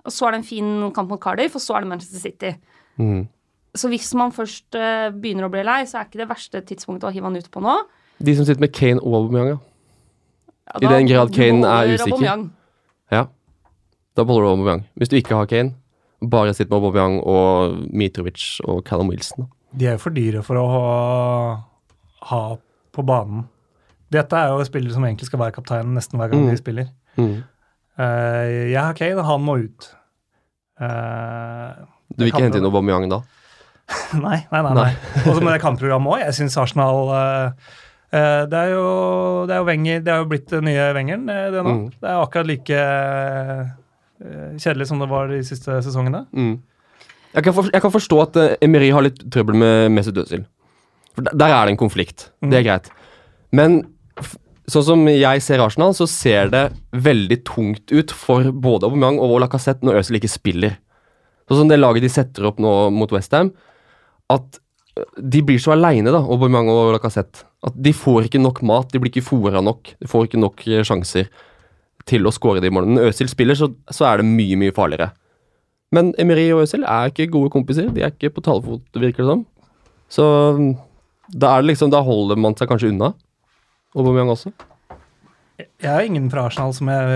[0.05, 2.53] og så er det en fin kamp mot Cardiff, og så er det Manchester City.
[2.99, 3.29] Mm.
[3.79, 7.07] Så hvis man først uh, begynner å bli lei, så er ikke det verste tidspunktet
[7.09, 7.77] å hive han ut på nå.
[8.19, 9.59] De som sitter med Kane og Aubameyang, ja.
[10.69, 12.13] Ja, I den grad Kane er usikker.
[12.19, 12.43] Aubameyang.
[13.15, 13.23] Ja.
[14.19, 14.83] Da beholder du Aubameyang.
[14.99, 15.77] Hvis du ikke har Kane,
[16.21, 19.47] bare sitt med Aubameyang og Mitrovic og Callum Wilson.
[19.79, 20.83] De er jo for dyre for å ha,
[22.33, 22.41] ha
[22.97, 23.47] på banen.
[24.13, 26.51] Dette er jo spillere som egentlig skal være kapteinen nesten hver gang Mm.
[26.51, 26.91] de spiller.
[27.21, 27.33] Mm.
[27.99, 29.89] Uh, jeg har Kane, han må ut.
[30.81, 31.87] Uh,
[32.17, 33.23] Du vil ikke hente inn Aubameyang da?
[34.25, 34.73] nei, nei, nei.
[34.77, 34.89] nei.
[35.25, 36.23] Og så med det kampprogrammet òg.
[36.27, 37.69] Jeg syns Arsenal eh,
[38.13, 38.89] eh, det, er jo,
[39.49, 41.75] det er Wenger, det er jo blitt den nye Wengeren, eh, det nå.
[41.77, 41.85] Mm.
[41.97, 42.83] Det er akkurat like
[44.59, 46.25] kjedelig som det var de siste sesongene.
[46.35, 46.57] Mm.
[47.37, 50.43] Jeg, kan for, jeg kan forstå at uh, Emery har litt trøbbel med Mesut Özil.
[51.15, 52.27] For der, der er det en konflikt.
[52.43, 52.51] Mm.
[52.51, 52.91] Det er greit.
[53.55, 53.79] Men
[54.69, 59.39] sånn som jeg ser Arsenal, så ser det veldig tungt ut for både Aubameyang og
[59.45, 60.77] Lacassette når Özil ikke spiller.
[61.49, 63.55] Sånn som det laget de setter opp nå mot Westham,
[64.33, 64.59] at
[64.99, 67.47] uh, de blir så aleine, da, Aubameyang og Lacassette.
[67.67, 69.95] At de får ikke nok mat, de blir ikke fora nok.
[69.99, 71.31] De får ikke nok eh, sjanser
[72.09, 72.97] til å skåre de målene.
[72.99, 75.11] Når Øzil spiller, så, så er det mye, mye farligere.
[75.95, 77.89] Men Emery og Øzil er ikke gode kompiser.
[77.93, 79.47] De er ikke på talefot, virker det som.
[80.09, 80.27] Så
[81.29, 83.11] Da, er det liksom, da holder man seg kanskje unna.
[83.97, 84.53] Aubameyang også.
[85.59, 87.07] Jeg har ingen fra Arsenal som jeg,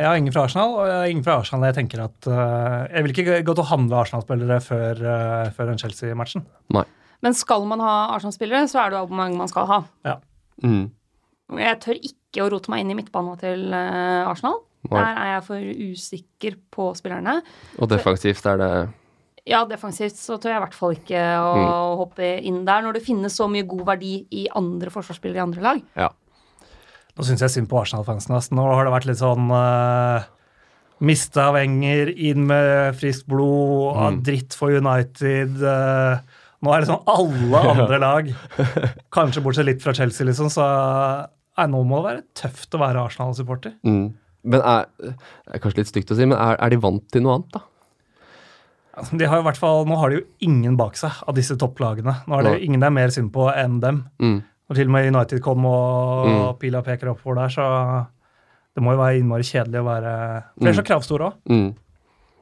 [0.00, 2.86] jeg har ingen fra Arsenal, og jeg har ingen fra Arsenal jeg tenker at uh,
[2.88, 6.46] Jeg vil ikke gå til å handle Arsenal-spillere før, uh, før den Chelsea-matchen.
[6.72, 6.86] Nei.
[7.20, 9.80] Men skal man ha Arsenal-spillere, så er det jo Aubameyang man skal ha.
[10.64, 10.86] Mm.
[11.60, 14.62] Jeg tør ikke å rote meg inn i midtbanen til uh, Arsenal.
[14.88, 14.96] Nei.
[14.96, 17.34] Der er jeg for usikker på spillerne.
[17.76, 18.70] Og defensivt er det
[19.48, 21.98] Ja, defensivt så tør jeg i hvert fall ikke å Mm.
[22.00, 25.62] hoppe inn der, når det finnes så mye god verdi i andre forsvarsspillere i andre
[25.64, 25.80] lag.
[25.96, 26.08] Ja.
[27.18, 28.36] Nå syns jeg synd på Arsenal-fansen.
[28.56, 30.22] Nå har det vært litt sånn uh,
[31.04, 34.20] Mista Wenger, inn med friskt blod, Mm.
[34.26, 35.56] dritt for United.
[35.62, 36.20] Uh,
[36.62, 38.30] nå er det sånn alle andre lag,
[39.12, 40.64] kanskje bortsett litt fra Chelsea, liksom, så
[41.56, 43.74] nei, nå må det være tøft å være Arsenal-supporter.
[43.84, 44.10] Mm.
[44.50, 44.86] Men er,
[45.52, 47.64] er kanskje litt stygt å si, men er, er de vant til noe annet, da?
[49.00, 51.36] Altså, De har jo i hvert fall, Nå har de jo ingen bak seg av
[51.36, 52.14] disse topplagene.
[52.28, 54.00] Nå er det jo ingen det er mer synd på enn dem.
[54.20, 54.40] Mm.
[54.70, 56.58] Og til og med United kom og Mm.
[56.60, 58.06] pila peker oppover der, så
[58.76, 61.34] det må jo være innmari kjedelig å være For de er så kravstore òg.
[61.50, 61.74] Mm.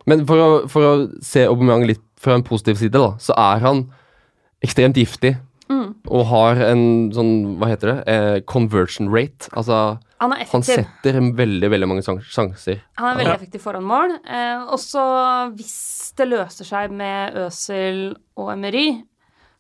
[0.07, 3.61] Men for å, for å se Aubameyang litt fra en positiv side, da, så er
[3.65, 3.87] han
[4.65, 5.37] ekstremt giftig.
[5.71, 5.95] Mm.
[6.09, 9.49] Og har en sånn, hva heter det, eh, conversion rate.
[9.53, 12.81] Altså, Han er han setter veldig, veldig mange sjanser.
[12.97, 13.37] Han er veldig Ja.
[13.37, 14.19] effektiv foran mål.
[14.27, 19.03] Eh, også hvis det løser seg med Øsel og Emery,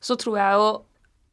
[0.01, 0.83] så tror jeg jo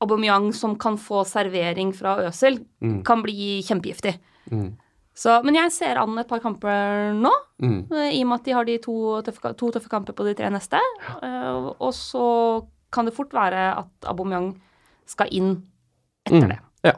[0.01, 3.03] Aubameyang som kan få servering fra Øsil, Mm.
[3.03, 4.17] kan bli kjempegiftig.
[4.51, 4.73] Mm.
[5.15, 7.31] Så, men jeg ser an et par kamper nå,
[7.61, 7.87] Mm.
[7.91, 10.33] eh, i og med at de har de to tøffe, to tøffe kamper på de
[10.35, 10.77] tre neste.
[11.23, 14.59] Uh, og så kan det fort være at Aubameyang
[15.07, 15.63] skal inn
[16.25, 16.49] etter Mm.
[16.49, 16.59] det.
[16.83, 16.91] Ja.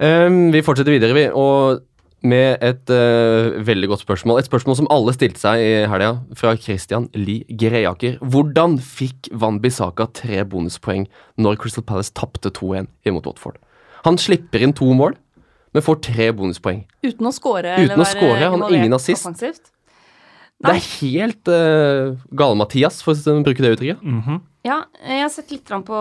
[0.00, 1.26] Um, vi fortsetter videre, vi.
[1.32, 1.80] Og
[2.24, 4.40] med et uh, veldig godt spørsmål.
[4.40, 8.16] Et spørsmål som alle stilte seg i helga, fra Christian Lie Greaker.
[8.24, 13.60] Hvordan fikk Van Bissaka tre bonuspoeng når Crystal Palace tapte 2-1 imot Watford?
[14.06, 15.16] Han slipper inn to mål,
[15.74, 16.84] men får tre bonuspoeng.
[17.04, 19.26] Uten å score Uten eller å være score, han har ingen assist.
[19.26, 19.72] offensivt.
[20.64, 24.02] Det er helt uh, gale-Mathias, for å bruke det uttrykket.
[24.02, 24.40] Mhm.
[24.66, 25.98] Ja, jeg har sett litt på,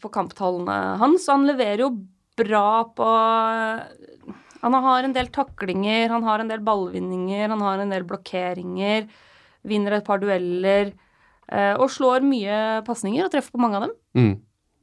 [0.00, 1.26] på kamptallene hans.
[1.28, 1.90] Han leverer jo
[2.38, 3.08] bra på
[4.62, 9.08] Han har en del taklinger, han har en del ballvinninger, han har en del blokkeringer.
[9.64, 10.92] Vinner et par dueller.
[11.50, 13.94] eh, Og slår mye pasninger og treffer på mange av dem.
[14.16, 14.40] Mm.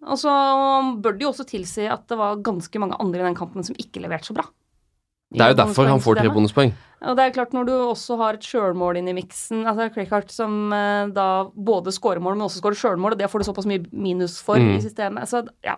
[0.08, 0.32] Og så
[1.02, 3.76] bør det jo også tilsi at det var ganske mange andre i den kampen som
[3.76, 4.44] ikke leverte så bra.
[5.34, 6.70] Det er jo derfor han får tre bonuspoeng.
[7.08, 10.32] Og det er klart Når du også har et sjølmål inn i miksen altså Crickart
[10.32, 13.68] som eh, da både scorer mål, men også scorer sjølmål, og det får du såpass
[13.70, 14.78] mye minus for Mm.
[14.78, 15.28] i systemet.
[15.30, 15.76] Så ja.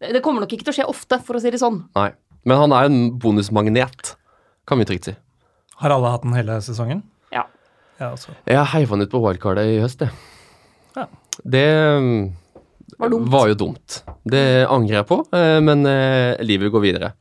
[0.00, 1.82] Det det kommer nok ikke til å skje ofte, for å si det sånn.
[1.94, 2.10] Nei.
[2.48, 4.14] Men han er en bonusmagnet,
[4.66, 5.14] kan vi trygt si.
[5.82, 7.02] Har alle hatt den hele sesongen?
[7.34, 7.46] Ja.
[7.98, 8.34] Jeg, også.
[8.50, 10.14] Jeg heiv han ut på wildcardet i høst, jeg.
[10.96, 11.06] Ja.
[11.42, 11.66] Det
[12.98, 13.28] Var dumt.
[13.32, 14.02] var jo dumt.
[14.28, 17.12] Det angrer jeg på, eh, men eh, livet går videre.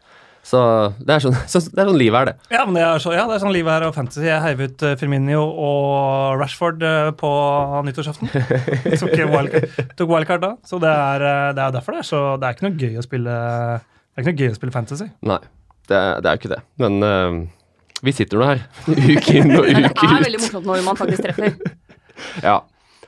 [0.41, 0.59] Så
[0.97, 2.55] det er sånn, så, det er sånn livet er, det.
[2.57, 4.25] Ja, men det er, så, ja, det er sånn livet her og fantasy.
[4.25, 7.31] Jeg heiv ut Firminio Firmino og Rashford eh, på
[7.87, 8.31] nyttårsaften.
[9.01, 10.51] tok, wildcard, tok wildcard da.
[10.67, 12.97] Så det er, eh, det er derfor det er så Det er ikke noe gøy
[13.01, 13.37] å spille
[14.11, 15.05] Det er ikke noe gøy å spille fantasy.
[15.23, 15.39] Nei,
[15.87, 16.61] det, er- det er jo ikke det.
[16.83, 17.37] Men uh,
[18.03, 21.23] vi sitter nå her, uke inn og Men det er veldig morsomt når man faktisk
[21.27, 21.55] treffer.
[22.43, 22.57] Ja,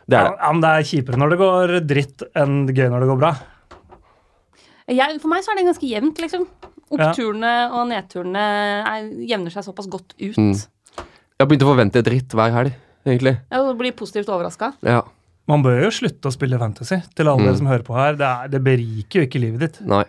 [0.09, 0.37] det er det.
[0.41, 3.33] ja, men det er kjipere når det går dritt enn gøy når det går bra.
[4.89, 6.47] Jeg, for meg så er det ganske jevnt, liksom.
[6.93, 8.41] Oppturene og nedturene
[8.89, 10.37] er, jevner seg såpass godt ut.
[10.37, 10.51] Mm.
[10.97, 12.73] Jeg har begynt å forvente dritt hver helg,
[13.07, 13.35] egentlig.
[13.53, 14.73] Ja, og blir positivt overraska.
[14.85, 15.03] Ja,
[15.49, 17.47] Man bør jo slutte å spille fantasy, til alle Mm.
[17.49, 18.15] dere som hører på her.
[18.19, 19.79] Det, er, det beriker jo ikke livet ditt.
[19.87, 20.03] nei.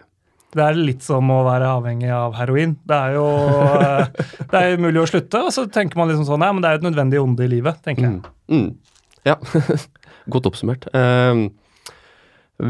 [0.55, 2.77] Det er litt som å være avhengig av heroin.
[2.87, 3.27] Det er jo
[3.75, 6.71] eh, det er umulig å slutte, og så tenker man liksom sånn Nei, men det
[6.71, 8.19] er jo et nødvendig onde i livet, tenker jeg.
[8.21, 8.65] Mm.
[8.65, 9.05] Mm.
[9.27, 9.39] Ja,
[10.35, 10.87] godt oppsummert.
[10.95, 11.49] Um,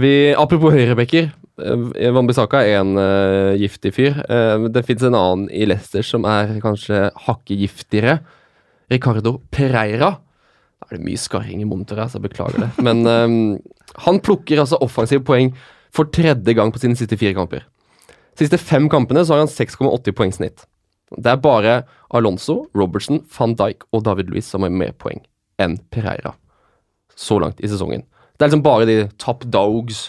[0.01, 1.33] vi, apropos høyrebekker.
[1.61, 4.17] Uh, Wambisaka er en uh, giftig fyr.
[4.31, 8.19] Uh, det fins en annen i Leicester som er kanskje hakket giftigere.
[8.93, 10.15] Ricardo Pereira.
[10.81, 12.73] Da er det mye skarring i monitoret, så jeg beklager det.
[12.85, 13.39] Men um,
[14.07, 15.53] han plukker altså offensive poeng
[15.95, 17.67] for tredje gang på sine siste fire kamper.
[18.39, 20.65] Siste fem kampene så har han 6,80 poengsnitt.
[21.15, 21.83] Det er bare
[22.15, 25.23] Alonso, Robertson, van Dijk og David Luiz som har mer poeng
[25.63, 26.35] enn Pereira
[27.15, 28.03] så langt i sesongen.
[28.35, 30.09] Det er liksom bare de top dogs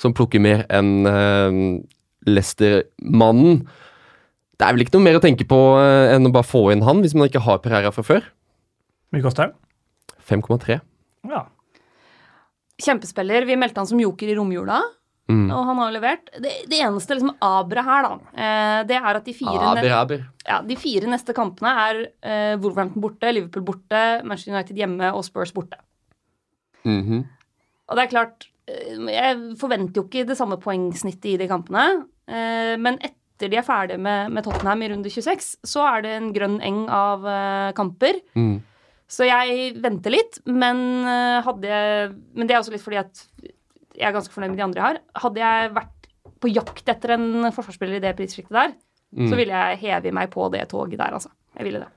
[0.00, 1.78] som plukker mer enn uh,
[2.26, 3.62] Leicester-mannen.
[4.58, 6.84] Det er vel ikke noe mer å tenke på uh, enn å bare få inn
[6.86, 8.26] han, hvis man ikke har Pereira fra før.
[9.14, 9.54] Mye koster han?
[10.26, 10.80] 5,3.
[11.30, 11.44] Ja.
[12.80, 13.46] Kjempespiller.
[13.46, 14.80] Vi meldte han som joker i romjula,
[15.30, 15.50] Mm.
[15.54, 16.30] og han har levert.
[16.42, 20.24] Det, det eneste liksom abra her, da, eh, det er at de fire, Aber, aber.
[20.48, 25.22] ja, de fire neste kampene er eh, Wolverhampton borte, Liverpool borte, Manchester United hjemme og
[25.28, 25.78] Spurs borte.
[26.84, 27.24] Mhm.
[27.90, 32.04] Og det er klart, Jeg forventer jo ikke det samme poengsnittet i de kampene.
[32.28, 36.10] eh, Men etter de er ferdige med, med Tottenham i runde 26, så er det
[36.14, 38.20] en grønn eng av eh, kamper.
[38.36, 38.60] Mm.
[39.10, 43.24] Så jeg venter litt, men eh, hadde jeg Men det er også litt fordi at
[43.96, 45.00] jeg er ganske fornøyd med de andre jeg har.
[45.24, 46.08] Hadde jeg vært
[46.40, 48.72] på jakt etter en forsvarsspiller i det prissjiktet der,
[49.10, 49.26] Mm.
[49.26, 51.30] så ville jeg heve meg på det toget der, altså.
[51.58, 51.88] Jeg ville det.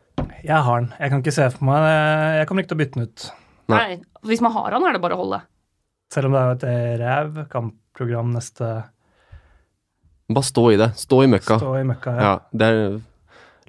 [0.44, 0.94] Jeg har den.
[1.00, 1.84] Jeg kan ikke se for meg
[2.40, 3.26] Jeg kommer ikke til å bytte den ut.
[3.70, 3.78] Nei.
[3.78, 4.02] Nei.
[4.26, 5.42] Hvis man har den, er det bare å holde.
[6.12, 8.72] Selv om det er et ræv kampprogram neste
[10.34, 10.90] Bare stå i det.
[10.98, 11.58] Stå i møkka.
[11.62, 12.14] Stå i møkka.
[12.18, 13.02] Ja, det er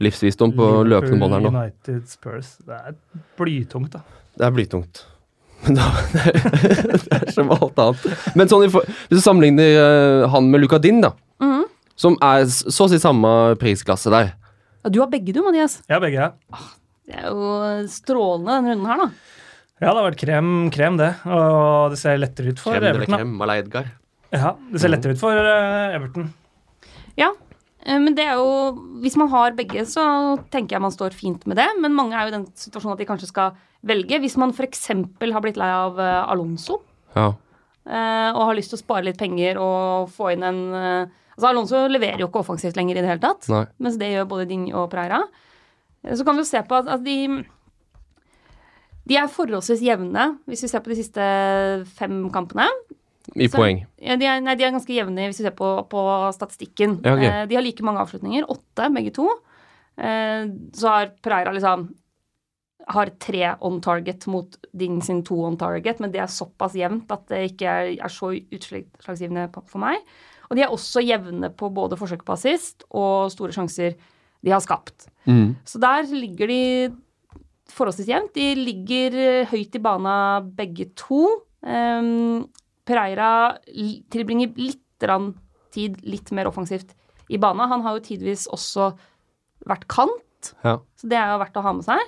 [0.00, 1.50] livsvisdom på løpende bånd her nå.
[1.52, 2.56] United Spurs.
[2.64, 2.94] Det er
[3.36, 4.00] blytungt, da.
[4.38, 5.04] Det er blytungt.
[5.64, 8.06] Men da, det, er, det er som alt annet.
[8.36, 11.64] Men sånn, hvis du sammenligner eh, han med Luka Din, da, Mhm.
[11.98, 14.32] som er så å si samme prisklasse der
[14.84, 15.78] Ja, du har begge du, Mathias.
[15.88, 16.28] Ja, begge.
[16.32, 16.62] Ja.
[17.04, 17.48] Det er jo
[17.92, 19.08] strålende denne runden her, da.
[19.80, 21.10] ja, det har vært krem, krem, det.
[21.28, 23.18] Og det ser lettere ut for Krem eller Everton.
[23.18, 23.90] krem, eller Edgar.
[24.34, 26.30] Ja, det ser lettere ut for eh, Everton.
[27.20, 27.28] Ja,
[27.86, 30.02] men det er jo Hvis man har begge, så
[30.50, 31.66] tenker jeg man står fint med det.
[31.80, 33.52] Men mange er jo i den situasjonen at de kanskje skal
[33.84, 34.20] velge.
[34.22, 34.86] Hvis man f.eks.
[34.88, 36.78] har blitt lei av eh, Alonso
[37.16, 37.26] Ja.
[37.84, 41.48] eh, og har lyst til å spare litt penger og få inn en eh, Altså
[41.50, 43.64] Alonso leverer jo ikke offensivt lenger i det hele tatt, Nei.
[43.82, 45.18] mens det gjør både Ding og Preira.
[46.04, 47.44] Eh, Så kan vi jo se på at, at de
[49.04, 51.24] de er forholdsvis jevne, hvis vi ser på de siste
[51.98, 52.64] fem kampene.
[53.34, 53.82] I Så- poeng.
[53.98, 56.04] Ja, de, er, nei, de er ganske jevne hvis vi ser på, på
[56.36, 57.00] statistikken.
[57.04, 57.30] Ja, okay.
[57.30, 59.28] eh, de har like mange avslutninger, åtte begge to.
[59.98, 61.88] Eh, så har Pereira liksom
[62.94, 67.10] har tre on target mot Ding sin to on target, men det er såpass jevnt
[67.14, 70.02] at det ikke er, er så utslagsgivende for meg.
[70.50, 73.96] Og de er også jevne på både forsøk på assist og store sjanser
[74.44, 75.08] de har skapt.
[75.24, 75.54] Mm.
[75.64, 76.62] Så der ligger de
[77.72, 78.34] forholdsvis jevnt.
[78.36, 81.24] De ligger eh, høyt i bana begge to.
[81.64, 82.44] Um,
[82.84, 83.58] Pereira
[84.12, 84.80] tilbringer litt
[85.74, 86.94] tid litt mer offensivt
[87.28, 87.66] i bana.
[87.68, 88.92] Han har jo tidvis også
[89.66, 90.78] vært kant, Ja.
[90.96, 91.98] så det er jo verdt å ha med seg.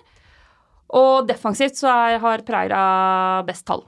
[0.96, 3.82] Og defensivt så er, har Pereira best tall.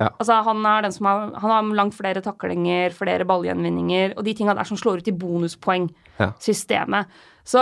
[0.00, 0.08] Ja.
[0.18, 4.32] Altså Han er den som har, han har langt flere taklinger, flere ballgjenvinninger og de
[4.34, 7.06] tinga der som slår ut i bonuspoengsystemet.
[7.44, 7.60] Så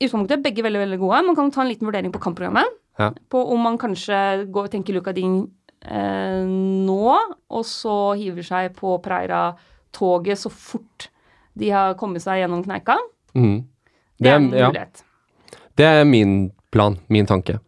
[0.00, 1.24] i utgangspunktet er begge veldig veldig gode.
[1.26, 2.76] Man kan ta en liten vurdering på kampprogrammet.
[3.00, 3.10] Ja.
[3.32, 5.42] På om man kanskje går tenker Luka Ding
[5.86, 7.16] eh, nå,
[7.50, 11.08] og så hiver seg på Preira-toget så fort
[11.58, 12.96] de har kommet seg gjennom kneika.
[13.34, 13.64] Mm.
[14.20, 14.70] Det er en ja,
[15.80, 17.58] det er min plan, min tanke.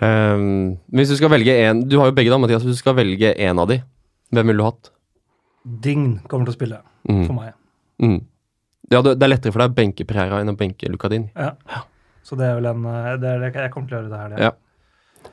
[0.00, 2.62] Um, hvis du skal velge én Du har jo begge, da, Mathias.
[2.64, 3.82] Hvis du skal velge en av de,
[4.32, 4.88] hvem ville du hatt?
[5.84, 7.22] Dign kommer til å spille Mm.
[7.26, 7.52] for meg.
[8.00, 8.18] Mm.
[8.92, 11.30] Ja, det, det er lettere for deg å benke Pereira enn å benke Lucadin.
[11.34, 11.54] Ja.
[12.22, 14.18] Så det er vel en eh, det er det jeg kommer til å gjøre det
[14.20, 14.34] her.
[14.34, 14.42] Det.
[14.44, 14.50] Ja.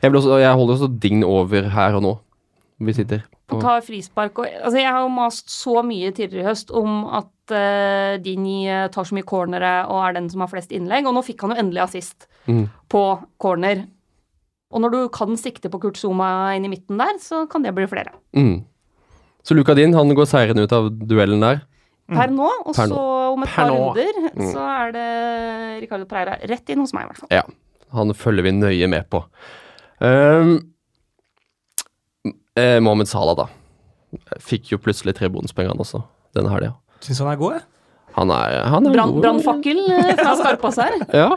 [0.02, 2.13] Jeg, også, jeg holder også Dign over her og nå.
[2.78, 4.38] Vi sitter Og på tar frispark.
[4.38, 8.67] Og, altså jeg har jo mast så mye tidligere i høst om at uh, Dini
[8.69, 11.45] eh, tar så mye cornere og er den som har flest innlegg, og nå fikk
[11.45, 12.65] han jo endelig assist mm.
[12.91, 13.04] på
[13.41, 13.86] corner.
[14.76, 17.73] Og når du kan sikte på Kurt Zuma inn i midten der, så kan det
[17.76, 18.12] bli flere.
[18.36, 18.65] Mm.
[19.47, 21.63] Så Lucadin han går seirende ut av duellen der.
[22.12, 24.52] Per nå, og Per så om et par runder, Mm.
[24.54, 25.08] så er det
[25.82, 27.32] Ricardo Preira rett inn hos meg, i hvert fall.
[27.32, 27.43] Ja,
[27.95, 29.23] han følger vi nøye med på.
[29.99, 30.51] Um,
[32.57, 33.47] eh, Mohammed Salah, da.
[34.43, 36.03] Fikk jo plutselig tre bonuspenger han også,
[36.38, 36.75] denne helga.
[37.03, 37.65] Syns han er god, jeg.
[38.17, 39.23] Han er, han er Brand, god.
[39.25, 40.95] Brannfakkel eh, fra Skarpaas her.
[41.13, 41.27] Ja.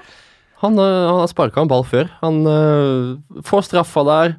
[0.62, 2.08] Han, øh, han har sparka en ball før.
[2.20, 4.34] Han uh, får straffa der.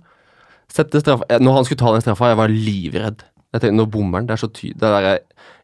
[0.72, 3.24] Setter straffa Eh, Når han skulle ta den straffa, jeg var livredd.
[3.52, 4.30] Jeg tenkte, Nå bommer han.
[4.30, 4.78] Det er så tydelig.
[4.82, 5.16] Det derre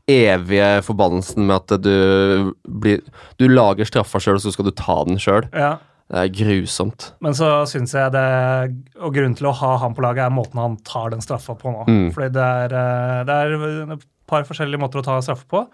[0.07, 3.01] evige forbannelsen med at du blir
[3.39, 5.45] Du lager straffa sjøl, og så skal du ta den sjøl.
[5.53, 5.75] Ja.
[6.07, 7.09] Det er grusomt.
[7.19, 8.23] Men så syns jeg det
[9.03, 11.73] Og grunnen til å ha han på laget, er måten han tar den straffa på
[11.73, 11.83] nå.
[11.87, 12.05] Mm.
[12.15, 15.65] Fordi det er, eh, det er et par forskjellige måter å ta straffe på.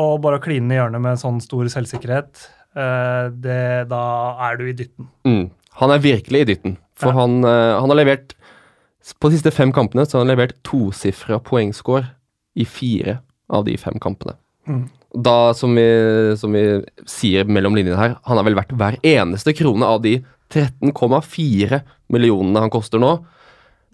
[0.00, 4.04] Og bare å kline i hjørnet med sånn stor selvsikkerhet, eh, det, da
[4.48, 5.08] er du i dytten.
[5.28, 5.50] Mm.
[5.82, 6.78] Han er virkelig i dytten.
[6.96, 7.20] For Ja.
[7.20, 8.34] han, øh, han har levert
[9.18, 12.06] På de siste fem kampene så har han levert tosifra poengscore
[12.54, 13.18] i fire
[13.50, 14.36] av de fem kampene.
[14.68, 14.84] Mm.
[15.12, 15.84] Da, som vi,
[16.40, 16.62] som vi
[17.08, 20.16] sier mellom linjene her, han har vel vært hver eneste krone av de
[20.52, 21.80] 13,4
[22.12, 23.18] millionene han koster nå.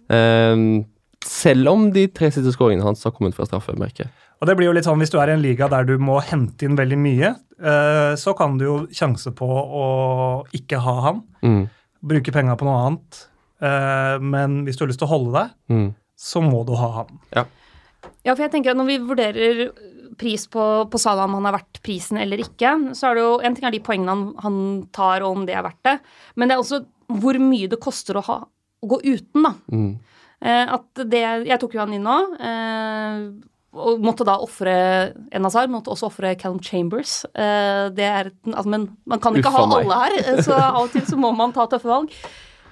[0.09, 0.87] Um,
[1.26, 4.11] selv om de tre siste skåringene hans har kommet fra straffemerket.
[4.38, 6.20] Og det blir jo litt sånn Hvis du er i en liga der du må
[6.22, 9.88] hente inn veldig mye, uh, så kan du jo sjanse på å
[10.57, 11.22] ikke ha han.
[11.42, 11.64] Mm,
[12.09, 13.22] Bruke penga på noe annet.
[13.59, 15.88] Uh, men hvis du har lyst til å holde deg, mm,
[16.31, 17.16] så må du ha han.
[17.35, 19.62] Ja, for jeg tenker at når vi vurderer
[20.18, 23.33] pris på, på Salah, om han er verdt prisen eller ikke, så er det jo
[23.46, 24.61] En ting er de poengene han, han
[24.94, 25.98] tar, og om det er verdt det,
[26.37, 26.83] men det er også
[27.18, 29.54] hvor mye det koster å, ha, å gå uten, da.
[29.72, 29.90] mm.
[30.38, 32.16] Eh, at det Jeg tok jo han inn nå.
[32.38, 33.22] Eh,
[33.78, 34.74] og måtte da ofre
[35.35, 37.24] En Hazard, måtte også ofre Callum Chambers.
[37.35, 39.83] Eh, det er altså, Men man kan ikke Uffa ha meg.
[39.83, 42.14] alle her, eh, så av og til så må man ta tøffe valg.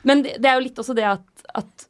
[0.06, 1.26] Men det, det er jo litt også det at,
[1.58, 1.88] at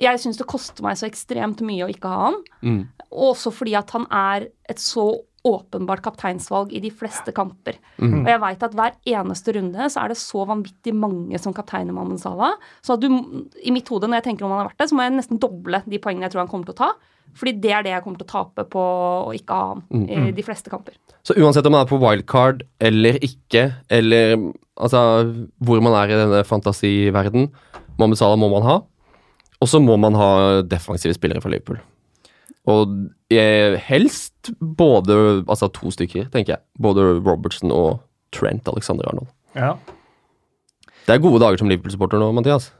[0.00, 2.38] jeg syns det koster meg så ekstremt mye å ikke ha han.
[2.64, 2.78] Mm.
[3.10, 5.08] Også fordi at han er et så
[5.40, 7.78] åpenbart kapteinsvalg i de fleste kamper.
[7.96, 8.18] Mm.
[8.22, 11.96] Og jeg veit at hver eneste runde så er det så vanvittig mange som kapteiner
[11.96, 12.58] Mohammed Salah.
[12.84, 13.08] Så at du,
[13.64, 15.40] i mitt hode, når jeg tenker om han har vært det, så må jeg nesten
[15.40, 16.90] doble de poengene jeg tror han kommer til å ta.
[17.40, 18.84] Fordi det er det jeg kommer til å tape på
[19.30, 20.28] å ikke ha han Mhm.
[20.28, 20.96] i de fleste kamper.
[21.24, 24.36] Så uansett om man er på wildcard eller ikke, eller
[24.76, 25.00] altså
[25.62, 27.48] hvor man er i denne fantasiverden,
[27.98, 28.80] Mohammed Salah må man ha.
[29.60, 30.28] Og så må man ha
[30.64, 31.78] defensive spillere fra Liverpool.
[32.70, 32.92] Og
[33.32, 35.14] eh, helst både
[35.48, 36.62] Altså to stykker, tenker jeg.
[36.80, 38.00] Både Robertson og
[38.32, 39.28] Trent Alexander Arnold.
[39.56, 39.74] Ja.
[41.06, 42.70] Det er gode dager som Liverpool-supporter nå, Mathias.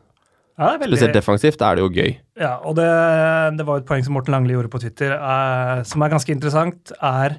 [0.60, 2.10] Ja, det er veldig, Spesielt defensivt er det jo gøy.
[2.38, 2.86] Ja, og det,
[3.56, 6.92] det var et poeng som Morten Langli gjorde på Twitter, er, som er ganske interessant,
[7.00, 7.38] er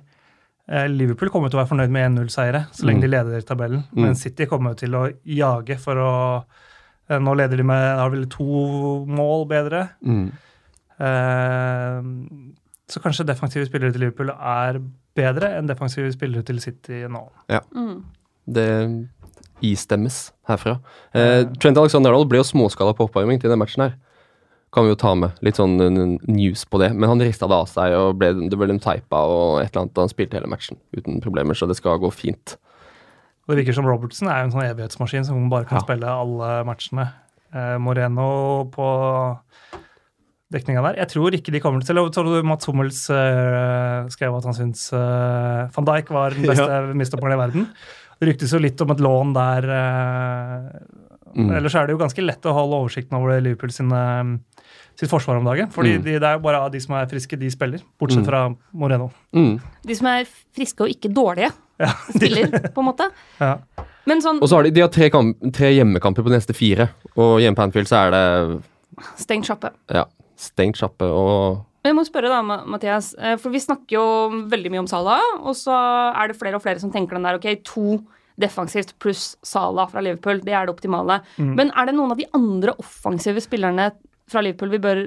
[0.66, 3.06] eh, Liverpool kommer til å være fornøyd med 1-0-seiere så lenge Mm.
[3.06, 4.02] de leder tabellen, Mm.
[4.08, 6.44] men City kommer til å jage for å eh,
[7.10, 9.88] Nå leder de med har vel to mål bedre.
[10.06, 10.28] Mm.
[11.02, 11.98] Eh,
[12.92, 14.80] så kanskje defensive spillere til Liverpool er
[15.18, 17.26] bedre enn defensive spillere til City nå.
[17.76, 17.98] Mm.
[18.52, 18.70] Det
[19.66, 20.80] istemmes herfra.
[21.14, 23.98] Eh, Trent Alexander Arnold ble jo småskala på oppvarming til den matchen her.
[24.72, 25.76] Kan vi jo ta med litt sånn
[26.32, 26.94] news på det.
[26.96, 29.84] Men han rista det av seg, og ble, det ble de teipa og et eller
[29.84, 30.00] annet.
[30.00, 32.56] Han spilte hele matchen uten problemer, så det skal gå fint.
[33.48, 35.84] Og Det virker som Robertson er en sånn evighetsmaskin som bare kan Ja.
[35.84, 37.12] spille alle matchene.
[37.54, 39.40] Eh, Moreno på
[40.52, 40.98] dekninga der.
[41.02, 44.90] Jeg tror ikke de kommer til å tror Mats Hummels eh, skrev at han syns
[44.94, 47.68] eh, van Dijk var den beste midtstopperen i verden.
[48.22, 49.72] Det ryktes jo litt om et lån der.
[49.78, 50.98] eh,
[51.32, 51.48] Mm.
[51.56, 54.42] Ellers er det jo ganske lett å holde oversikten over Liverpool sine,
[55.00, 55.70] sitt forsvar om dagen.
[55.72, 56.04] fordi Mm.
[56.04, 57.80] de, det er jo bare de som er friske, de spiller.
[57.98, 58.26] Bortsett Mm.
[58.28, 59.08] fra Moreno.
[59.34, 59.62] Mm.
[59.82, 61.92] De som er friske og ikke dårlige, Ja.
[62.18, 63.10] spiller, på en måte.
[63.42, 63.56] Ja.
[64.10, 66.56] Men sånn Og så har de, de har tre, kamp, tre hjemmekamper på de neste
[66.58, 66.90] fire.
[67.16, 68.24] Og hjemme på Anfield så er det
[69.22, 69.74] stengt sjappe.
[69.94, 70.06] ja,
[70.40, 74.06] stengt sjappe og Jeg må spørre da, Mathias, eh, for vi snakker jo
[74.52, 75.74] veldig mye om Sala, og så
[76.14, 78.02] er det flere og flere som tenker den der, ok, to
[78.42, 81.20] defensivt pluss Sala fra Liverpool, det er det optimale.
[81.38, 81.56] Mm.
[81.58, 83.90] Men er det noen av de andre offensive spillerne
[84.30, 85.02] fra Liverpool vi bør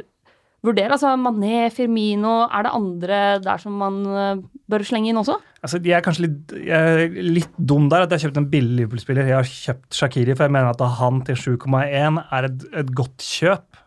[0.65, 0.97] vurdere?
[0.97, 5.37] Altså Mané, Firmino, er det andre der som man eh, bør slenge inn også?
[5.65, 8.51] Altså, jeg er kanskje litt, jeg er litt dum der at jeg har kjøpt en
[8.53, 9.31] billig Liverpool-spiller.
[9.31, 13.25] Jeg har kjøpt Shakiri, for jeg mener at han til 7,1 er et, et godt
[13.25, 13.81] kjøp.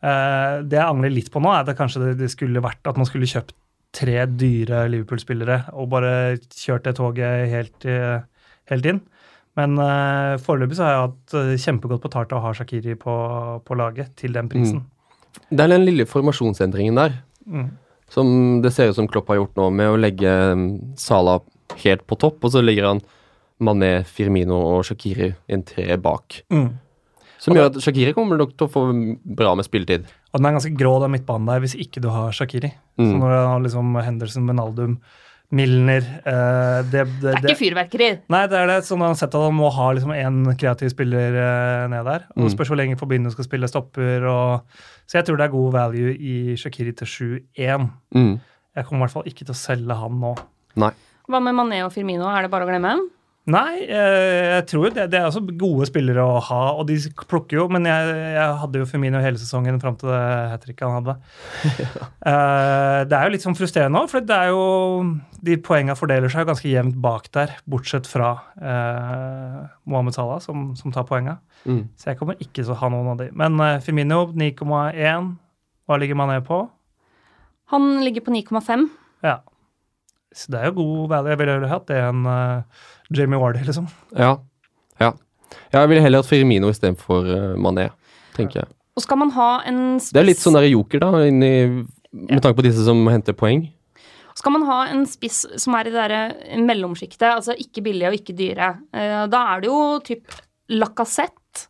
[0.00, 2.88] Uh, det jeg angrer litt på nå, er at det kanskje det, det skulle vært
[2.88, 3.52] at man skulle kjøpt
[3.96, 6.12] tre dyre Liverpool-spillere og bare
[6.54, 8.20] kjørt det toget helt, eh,
[8.70, 9.00] helt inn.
[9.58, 13.16] Men uh, foreløpig så har jeg hatt kjempegodt betalt av å ha Shakiri på,
[13.66, 14.84] på laget til den prisen.
[15.50, 17.12] Det er den lille formasjonsendringen der
[17.50, 17.70] Mm.
[18.08, 20.30] som det ser ut som Klopp har gjort nå, med å legge
[20.96, 21.40] Sala Salah
[21.84, 23.00] helt på topp, og så legger han
[23.60, 26.42] Mané, Firmino og Shakiri en tre bak.
[26.50, 26.70] Mm.
[27.38, 30.04] Som gjør at Shakiri kommer nok til å få bra med spilletid.
[30.32, 32.70] Og den er ganske grå, den midtbanen der, hvis ikke du har Shakiri.
[32.98, 33.18] Så Mm.
[33.20, 34.98] når du har liksom Henderson, Benaldum,
[35.50, 38.08] Milner eh, det, det, Det er ikke fyrverkeri.
[38.30, 38.76] Nei, det er det.
[38.86, 42.28] Sånn har sett at han må ha liksom én kreativ spiller eh, ned der.
[42.36, 42.52] Og Mm.
[42.54, 44.26] Spørs hvor lenge forbindelsen skal spille stopper.
[44.30, 44.78] Og,
[45.10, 47.10] så jeg tror det er god value i Shakiri til
[47.58, 47.88] 7-1.
[48.14, 48.34] Mm.
[48.78, 50.36] Jeg kommer i hvert fall ikke til å selge han nå.
[50.78, 50.92] Nei.
[51.30, 52.94] Hva med Mané og Firmino, er det bare å glemme?
[53.48, 57.56] Nei, eh, jeg tror det, det er også gode spillere å ha, og de plukker
[57.56, 60.20] jo Men jeg, jeg hadde jo Firmino hele sesongen fram til det
[60.52, 61.16] hat tricket han hadde.
[62.20, 64.64] Eh, det er jo litt sånn frustrerende òg, for det er jo
[65.40, 70.74] De poengene fordeler seg jo ganske jevnt bak der, bortsett fra eh, Mohammed Salah, som,
[70.76, 71.38] som tar poengene.
[71.64, 71.86] Mm.
[71.96, 73.30] Så jeg kommer ikke til å ha noen av de.
[73.32, 75.32] Men eh, Firmino 9,1.
[75.88, 76.60] Hva ligger man ned på?
[77.72, 78.84] Han ligger på 9,5.
[79.24, 79.38] Ja.
[80.34, 81.32] Så det er jo god value.
[81.32, 83.88] Jeg ville heller hatt det enn uh, Jamie Wardy, liksom.
[84.14, 84.36] Ja.
[85.02, 85.10] ja.
[85.74, 87.88] Jeg ville heller hatt Firmino istedenfor uh, Mané,
[88.36, 88.70] tenker jeg.
[88.98, 91.52] Og skal man ha en spiss Det er litt sånn der joker, da, inni,
[92.12, 93.66] med tanke på disse som henter poeng.
[94.38, 98.20] Skal man ha en spiss som er i det derre mellomsjiktet, altså ikke billige og
[98.20, 101.66] ikke dyre, uh, da er det jo typ Lacassette,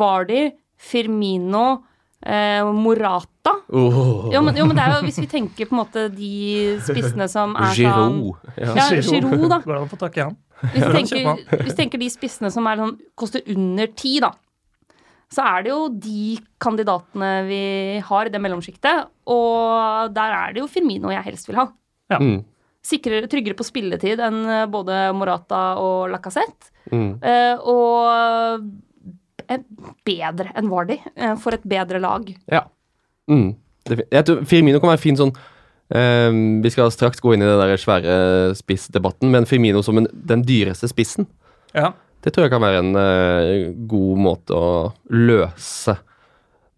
[0.00, 0.46] Vardy,
[0.80, 1.66] Firmino,
[2.24, 3.39] uh, Morata.
[3.68, 4.28] Oh.
[4.32, 7.26] Jo men, jo, men det er jo hvis vi tenker på en måte de spissene
[7.30, 8.52] som er sånn Giroud.
[8.56, 8.74] Ja.
[8.76, 9.60] Ja, Giroud, da.
[9.64, 10.38] Går det an å få tak i han?
[10.60, 14.32] Hvis vi tenker, hvis vi tenker de spissene som er sånn, koster under ti, da,
[15.30, 17.64] så er det jo de kandidatene vi
[18.02, 19.10] har i det mellomsjiktet.
[19.30, 21.68] Og der er det jo Firmino jeg helst vil ha.
[22.18, 22.40] Mm.
[22.82, 26.72] Sikrere, tryggere på spilletid enn eh, både Morata og Lacassette.
[26.90, 27.10] Mm.
[27.22, 28.64] Eh, og
[29.46, 29.62] eh,
[30.08, 32.26] bedre enn Vardy eh, for et bedre lag.
[32.50, 32.64] Ja.
[33.28, 33.54] Mm.
[33.90, 37.60] Jeg tror Firmino kan være fin sånn um, Vi skal straks gå inn i den
[37.60, 38.16] der svære
[38.58, 41.26] spissdebatten, men Firmino som en, den dyreste spissen,
[41.74, 41.92] Ja.
[42.24, 44.70] det tror jeg kan være en uh, god måte å
[45.10, 45.96] løse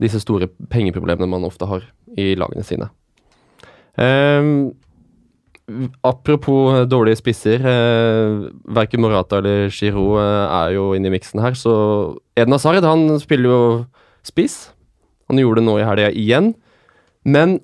[0.03, 1.85] disse store pengeproblemene man ofte har
[2.19, 2.89] i lagene sine.
[3.95, 4.73] Um,
[6.03, 7.63] apropos dårlige spisser.
[7.63, 11.75] Eh, verken Morata eller Giroud eh, er jo inne i miksen her, så
[12.37, 13.61] Eden Hazard han spiller jo
[14.27, 14.73] spiss.
[15.33, 16.53] Han gjorde det nå i helga igjen.
[17.25, 17.57] Men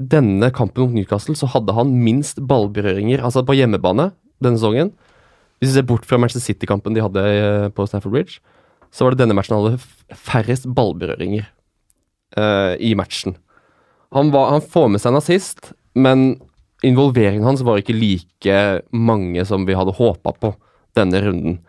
[0.00, 4.10] denne kampen mot Newcastle så hadde han minst ballberøringer, altså på hjemmebane
[4.42, 4.94] denne sesongen.
[5.60, 8.40] Hvis vi ser bort fra Manchester City-kampen de hadde eh, på Stafford Bridge,
[8.92, 11.46] så var det denne matchen han hadde færrest ballberøringer
[12.36, 13.36] uh, i matchen.
[14.12, 16.34] Han, var, han får med seg en assist, men
[16.84, 18.58] involveringen hans var ikke like
[18.92, 20.52] mange som vi hadde håpa på
[20.98, 21.60] denne runden.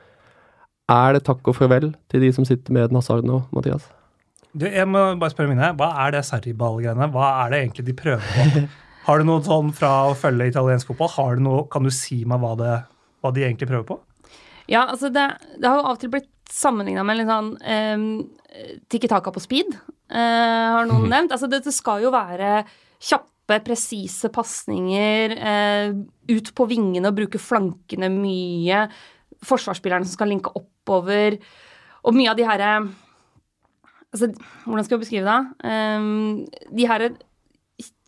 [0.91, 3.86] Er det takk og farvel til de som sitter med Eden Hazard nå, Mathias?
[4.53, 7.09] Du, jeg må bare spørre mine, Hva er det sarriball-greiene?
[7.13, 8.65] Hva er det egentlig de prøver på?
[9.07, 11.09] Har du noe sånn fra å følge italiensk fotball?
[11.15, 12.75] Har du noe, kan du si meg hva, det,
[13.23, 13.97] hva de egentlig prøver på?
[14.71, 15.25] Ja, altså det,
[15.57, 18.07] det har jo av og til blitt sammenligna med litt sånn um,
[18.93, 19.73] Tikki Taka på speed,
[20.13, 21.33] uh, har noen nevnt.
[21.33, 22.61] Altså det, det skal jo være
[23.03, 25.97] kjappe, presise pasninger, uh,
[26.29, 28.85] ut på vingene og bruke flankene mye.
[29.43, 31.41] Forsvarsspillerne som skal linke oppover.
[32.05, 32.75] Og mye av de herre
[34.14, 34.30] altså,
[34.66, 35.68] Hvordan skal jeg beskrive det?
[35.68, 36.45] Um,
[36.78, 37.09] de her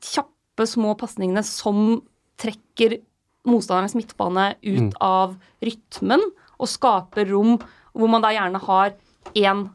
[0.05, 2.01] kjappe, små pasningene som
[2.39, 2.99] trekker
[3.45, 4.91] motstandernes midtbane ut Mm.
[5.01, 6.21] av rytmen
[6.59, 7.57] og skaper rom
[7.95, 8.93] hvor man da gjerne har
[9.35, 9.69] én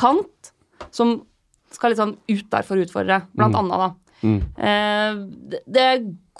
[0.00, 0.52] kant
[0.90, 1.22] som
[1.70, 3.90] skal litt sånn ut der for å utfordre, blant annet, da.
[4.22, 4.38] Mm.
[4.58, 5.88] Uh, det, det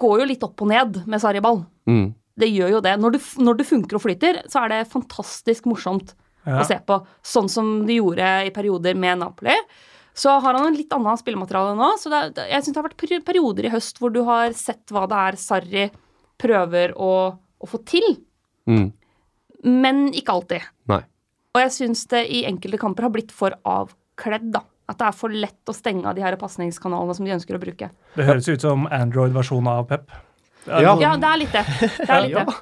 [0.01, 1.63] går jo litt opp og ned med sarriball.
[1.87, 2.15] Mm.
[2.41, 2.95] Det gjør jo det.
[3.01, 6.15] Når det, når det funker og flyter, så er det fantastisk morsomt.
[6.49, 7.01] Å se på.
[7.27, 9.57] Sånn som de gjorde i perioder med Napoli.
[10.17, 11.93] Så har han en litt annet spillemateriale nå.
[12.01, 15.07] Så det, jeg syns det har vært perioder i høst hvor du har sett hva
[15.11, 15.85] det er Sarri
[16.41, 18.07] prøver å, å få til.
[18.69, 18.91] Mm.
[19.69, 20.67] Men ikke alltid.
[20.91, 21.03] Nei.
[21.55, 24.65] Og jeg syns det i enkelte kamper har blitt for avkledd, da.
[24.91, 27.63] At det er for lett å stenge av de her pasningskanalene som de ønsker å
[27.63, 27.91] bruke.
[28.17, 30.11] Det høres ut som Android-versjonen av Pep.
[30.65, 30.97] Det Ja.
[31.01, 31.63] Ja, det er litt det.
[31.81, 32.45] Det er litt Ja.
[32.45, 32.55] det.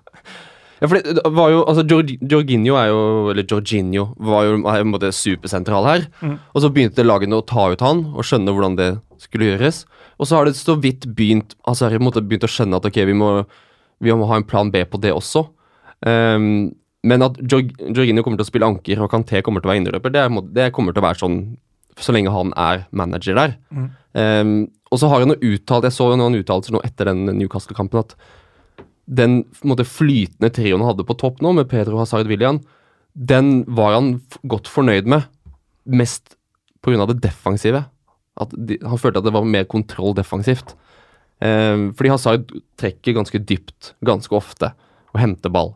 [0.79, 3.03] Ja, for det var jo, altså Jorginho er jo
[3.33, 6.09] Eller Jorginho var jo er på en måte supersentral her.
[6.23, 6.37] Mm.
[6.55, 8.91] Og så begynte lagene å ta ut han og skjønne hvordan det
[9.23, 9.85] skulle gjøres.
[10.19, 12.87] Og så har det så vidt begynt Altså på en måte begynt å skjønne at
[12.87, 13.33] ok, vi må,
[14.05, 15.49] vi må ha en plan B på det også.
[16.07, 16.71] Um,
[17.07, 20.13] men at Jorginho kommer til å spille anker og Kanté kommer til å være indreløper,
[20.15, 20.25] det,
[20.55, 21.39] det kommer til å være sånn
[21.99, 23.55] så lenge han er manager der.
[23.75, 23.87] Mm.
[24.15, 24.59] Um,
[24.89, 28.15] og så har han jo uttalt Jeg så noen uttalelser nå etter den Newcastle-kampen at
[29.09, 32.61] den måte, flytende trioen han hadde på topp nå, med Pedro Hazard William,
[33.15, 34.11] den var han
[34.51, 35.25] godt fornøyd med.
[35.89, 36.37] Mest
[36.85, 37.07] pga.
[37.09, 37.87] det defensive.
[38.39, 40.77] At de, han følte at det var mer kontroll defensivt.
[41.41, 44.73] Eh, fordi Hazard trekker ganske dypt ganske ofte
[45.15, 45.75] og henter ball.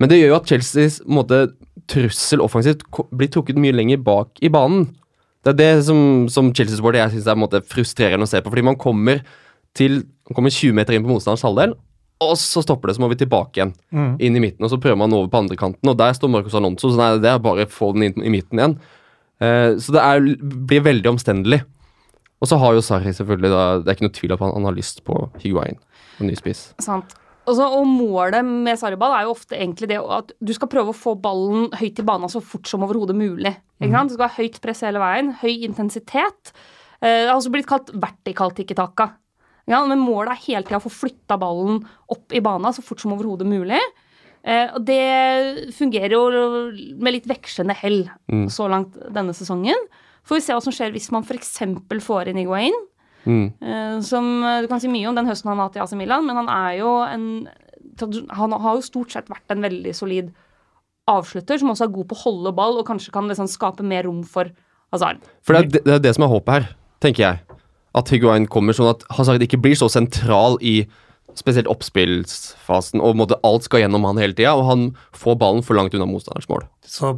[0.00, 1.50] Men det gjør jo at Chelseas måte,
[1.90, 4.86] trussel offensivt blir trukket mye lenger bak i banen.
[5.44, 8.52] Det er det som, som Chelsea-supporter jeg synes er måte, frustrerende å se på.
[8.52, 9.24] Fordi man kommer
[9.76, 11.72] til man kommer 20 meter inn på motstanders halvdel,
[12.20, 13.74] og så stopper det, så må vi tilbake igjen.
[13.96, 14.14] Mm.
[14.20, 16.56] Inn i midten, og så prøver man over på andre kanten, og der står Marcos
[16.58, 18.74] Alonso, så nei, det er bare å få den inn i midten igjen.
[19.40, 20.26] Eh, så det er,
[20.68, 21.62] blir veldig omstendelig.
[22.40, 24.52] Og så har jo Sarri selvfølgelig da, Det er ikke noe tvil om at han,
[24.56, 25.80] han har lyst på Higuain
[26.20, 26.70] og ny spiss.
[26.80, 27.16] Sant.
[27.48, 30.92] Og, så, og målet med sarriball er jo ofte egentlig det at du skal prøve
[30.92, 33.54] å få ballen høyt i banen så fort som overhodet mulig.
[33.80, 34.12] Ikke sant?
[34.12, 36.52] Du skal ha høyt press hele veien, høy intensitet.
[37.00, 39.08] Eh, det har også blitt kalt vertikalt tikki-taka.
[39.70, 43.00] Ja, men målet er hele tida å få flytta ballen opp i bana så fort
[43.02, 43.78] som overhodet mulig.
[44.42, 46.22] Eh, og det fungerer jo
[46.98, 48.46] med litt vekslende hell Mm.
[48.50, 49.76] så langt denne sesongen.
[50.26, 51.58] Får vi se hva som skjer hvis man f.eks.
[52.04, 52.76] får inn Iguain.
[53.26, 53.52] Mm.
[53.60, 55.92] Eh, som eh, Du kan si mye om den høsten han har hatt i AC
[55.92, 57.48] Milan, men han er jo en
[58.32, 60.30] Han har jo stort sett vært en veldig solid
[61.10, 64.06] avslutter, som også er god på å holde ball, og kanskje kan liksom skape mer
[64.08, 64.48] rom for
[64.92, 65.18] Hazard.
[65.44, 66.68] For det er det, det er det som er håpet her,
[67.02, 67.40] tenker jeg.
[67.96, 70.84] At Higuain kommer sånn at Hazard ikke blir så sentral i
[71.38, 75.78] spesielt oppspillsfasen, og måte alt skal gjennom han hele tida, og han får ballen for
[75.78, 76.66] langt unna motstanderens mål.
[76.86, 77.14] Så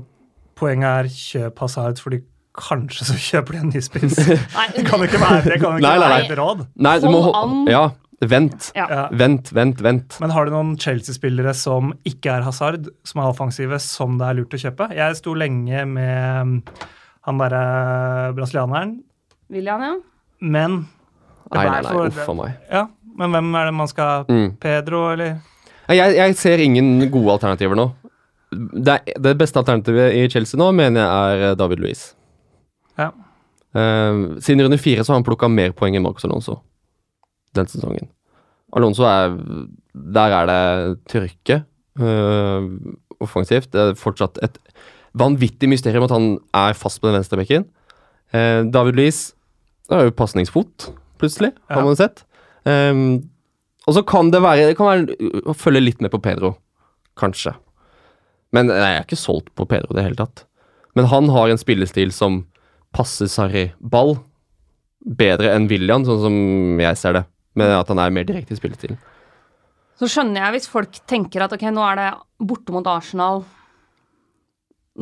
[0.58, 2.22] poenget er kjøp Hazard, fordi
[2.58, 4.18] kanskje så kjøper de en ny spiss.
[4.76, 6.64] Det kan jo ikke være det kan jo ikke Nei, nei, være et råd.
[6.84, 7.22] Nei, du må.
[7.72, 7.84] Ja,
[8.20, 8.68] vent.
[8.76, 9.06] ja.
[9.18, 10.18] Vent, vent, vent.
[10.22, 14.38] Men har du noen Chelsea-spillere som ikke er Hazard, som er offensive, som det er
[14.38, 14.90] lurt å kjøpe?
[14.96, 16.54] Jeg sto lenge med um,
[17.28, 17.64] han derre
[18.36, 18.98] brasilianeren,
[19.52, 19.96] William, ja.
[20.42, 20.82] Men
[21.52, 22.60] Nei, nei, nei, uff a meg.
[22.72, 22.86] Ja,
[23.18, 24.54] men hvem er det man skal Mm.
[24.62, 25.42] Pedro, eller?
[25.92, 27.90] Jeg, jeg ser ingen gode alternativer nå.
[28.52, 32.14] det, det beste alternativet i Chelsea nå mener jeg er eh, David Luiz.
[32.98, 33.10] Ja.
[33.72, 36.58] Uh, siden runde fire så har han plukka mer poeng enn Marcos Alonso
[37.56, 38.08] den sesongen.
[38.72, 39.36] Alonso er
[39.92, 41.64] Der er det tørke
[42.00, 42.64] uh,
[43.20, 43.72] offensivt.
[43.72, 44.56] Det er fortsatt et
[45.12, 47.66] vanvittig mysterium at han er fast på den venstre bekken.
[48.32, 48.96] Eh, David
[49.90, 50.88] Luiz er jo pasningsfot,
[51.20, 52.24] plutselig, har man sett.
[52.64, 53.28] Um,
[53.88, 56.54] og så kan det være Det kan være å følge litt med på Pedro,
[57.18, 57.56] kanskje.
[58.54, 60.44] Men nei, jeg er ikke solgt på Pedro i det hele tatt.
[60.94, 62.44] Men han har en spillestil som
[62.92, 64.18] passer Sarri ball
[65.02, 66.36] bedre enn William, sånn som
[66.82, 67.24] jeg ser det.
[67.58, 69.00] Med at han er mer direkte i spillestilen.
[70.00, 72.06] Så skjønner jeg hvis folk tenker at ok, nå er det
[72.48, 73.42] borte mot Arsenal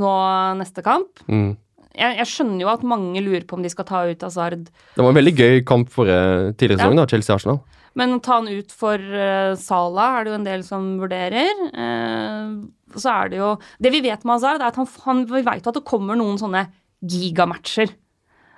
[0.00, 0.14] nå
[0.58, 1.22] neste kamp.
[1.30, 1.52] Mm.
[1.96, 5.02] Jeg, jeg skjønner jo at mange lurer på om de skal ta ut Hazard, Det
[5.02, 7.62] var en veldig gøy kamp forrige tidligere sesong, da, Chelsea-Arsenal.
[7.98, 11.64] men å ta han ut for uh, Salah er det jo en del som vurderer.
[11.74, 13.50] Uh, så er det jo
[13.82, 16.38] Det vi vet med Hazard, er at han, han, vi vet at det kommer noen
[16.38, 16.68] sånne
[17.00, 17.90] gigamatcher.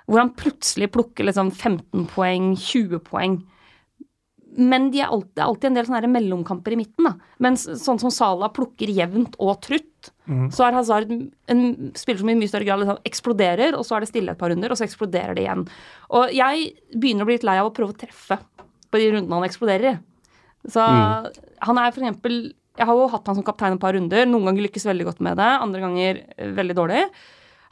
[0.05, 3.39] Hvor han plutselig plukker liksom 15 poeng, 20 poeng.
[4.57, 7.07] Men de er alltid, det er alltid en del sånne mellomkamper i midten.
[7.07, 7.15] da.
[7.41, 10.12] Mens sånn som Salah plukker jevnt og trutt,
[10.55, 14.03] så er Hazard en spiller som i mye større grad liksom eksploderer, og så er
[14.03, 15.65] det stille et par runder, og så eksploderer det igjen.
[16.15, 18.37] Og jeg begynner å bli litt lei av å prøve å treffe
[18.93, 19.95] på de rundene han eksploderer i.
[20.71, 24.23] Så han er eksempel Jeg har jo hatt han som kaptein et par runder.
[24.25, 27.03] Noen ganger lykkes veldig godt med det, andre ganger eh, veldig dårlig.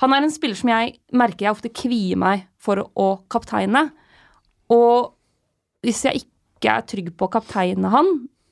[0.03, 3.87] Han er en spiller som jeg merker jeg ofte kvier meg for å kapteine.
[4.69, 5.15] Og
[5.81, 8.11] hvis jeg ikke er trygg på å kapteine han,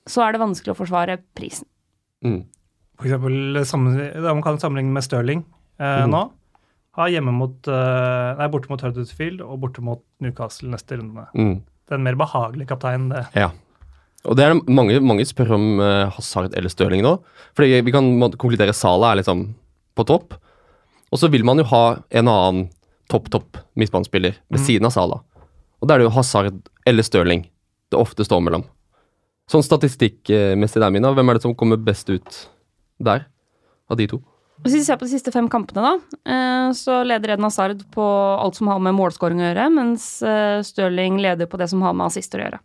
[0.10, 1.70] så er det vanskelig å forsvare prisen.
[2.26, 2.42] Mm.
[3.00, 3.56] For eksempel,
[4.20, 5.46] da man kan sammenligne med Stirling
[5.80, 6.12] eh, mm.
[6.12, 6.26] nå.
[7.00, 11.24] Ha hjemme mot, eh, nei, borte mot Huddersfield og borte mot Newcastle neste runde.
[11.32, 11.62] Mm.
[11.64, 13.24] Det er en mer behagelig kaptein, det.
[13.40, 13.54] Ja.
[14.28, 17.16] Og det er det mange, mange spør om eh, Hazard eller Stirling nå.
[17.56, 19.46] Fordi vi kan konkludere Sala er liksom
[19.96, 20.36] på topp.
[21.10, 22.68] Og så vil man jo ha en annen
[23.10, 24.66] topp, topp midtbanespiller ved mm.
[24.66, 25.24] siden av Sala.
[25.80, 27.48] Og da er det jo Hazard eller Stirling
[27.90, 28.68] det ofte står mellom.
[29.50, 32.44] Sånn statistikkmessig der, Mina, hvem er det som kommer best ut
[33.00, 33.28] der?
[33.90, 34.22] Av de to?
[34.60, 38.04] Hvis vi ser på de siste fem kampene, da, eh, så leder Eden Hazard på
[38.04, 41.96] alt som har med målskåring å gjøre, mens eh, Stirling leder på det som har
[41.96, 42.60] med assister å gjøre.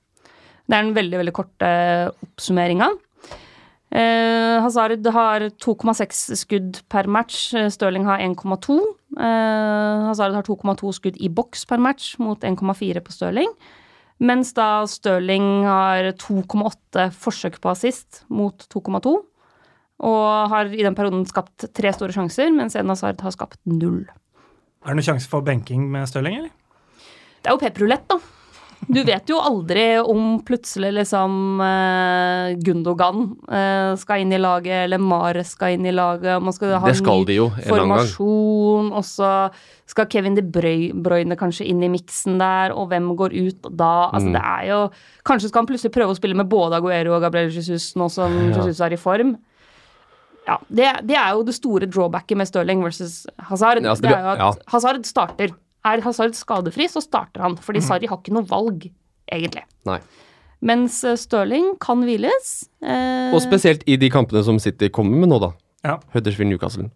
[0.65, 1.71] Det er den veldig veldig korte
[2.25, 2.89] oppsummeringa.
[3.95, 8.81] Eh, Hazard har 2,6 skudd per match, eh, Stirling har 1,2.
[9.15, 13.53] Eh, Hazard har 2,2 skudd i boks per match mot 1,4 på Stirling.
[14.19, 19.15] Mens da Stirling har 2,8 forsøk på assist mot 2,2.
[20.03, 24.03] Og har i den perioden skapt tre store sjanser, mens Eden Hazard har skapt null.
[24.85, 26.51] Er det noen sjanse for benking med Stirling, eller?
[27.45, 28.19] Det er jo pepperulett, da.
[28.85, 35.01] Du vet jo aldri om plutselig liksom eh, Gundogan eh, skal inn i laget, eller
[35.01, 36.37] Mares skal inn i laget.
[36.45, 38.11] Man skal ha Det skal ny de jo en eller annen gang.
[38.11, 39.31] formasjon, og så
[39.89, 44.11] skal Kevin De Bruyne kanskje inn i miksen der, og hvem går ut da?
[44.13, 44.37] Altså, Mm.
[44.37, 44.91] det er jo
[45.25, 48.33] Kanskje skal han plutselig prøve å spille med både Aguero og Gabriel Jesus nå som
[48.51, 48.57] Ja.
[48.61, 49.39] Jesus er i form.
[50.47, 53.81] Ja, det, det er jo det store drawbacket med Stirling versus Hazard.
[53.83, 54.51] Ja, altså, det det er jo at ja.
[54.75, 55.55] Hazard starter.
[55.85, 57.87] Er Hazard skadefri, så starter han, fordi mm.
[57.89, 58.87] Sarri har ikke noe valg,
[59.33, 59.65] egentlig.
[59.89, 59.99] Nei.
[60.65, 62.53] Mens eh, Stirling kan hviles.
[62.81, 65.51] Eh, Og spesielt i de kampene som City kommer med nå, da.
[65.85, 65.99] Ja.
[66.15, 66.87] Huddersfield Newcastle.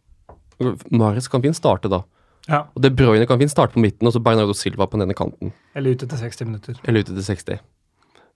[0.90, 2.01] Mares kan fint starte da.
[2.49, 2.62] ja.
[2.74, 5.53] Og De Bruyne kan fint starte på midten, og så Bernardo Silva på denne kanten.
[5.76, 6.80] Eller ute til 60 minutter.
[6.88, 7.61] Eller ute til 60.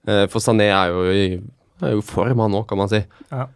[0.08, 1.24] Eh, For Sané er jo i
[1.82, 3.00] er jo form, han òg, kan man si.
[3.32, 3.48] Ja.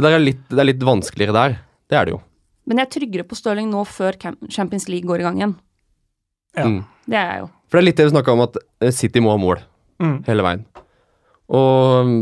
[0.00, 1.54] Så det er, litt, det er litt vanskeligere der.
[1.92, 2.20] Det er det jo.
[2.70, 4.16] Men jeg er tryggere på Stirling nå før
[4.48, 5.52] Champions League går i gang igjen.
[6.56, 6.64] Ja.
[6.64, 6.78] Mm.
[7.10, 7.48] Det er jeg jo.
[7.68, 9.60] For det er litt det vi snakka om, at eh, City må ha mål
[10.00, 10.22] Mm.
[10.24, 10.62] hele veien.
[11.52, 12.20] Og mm,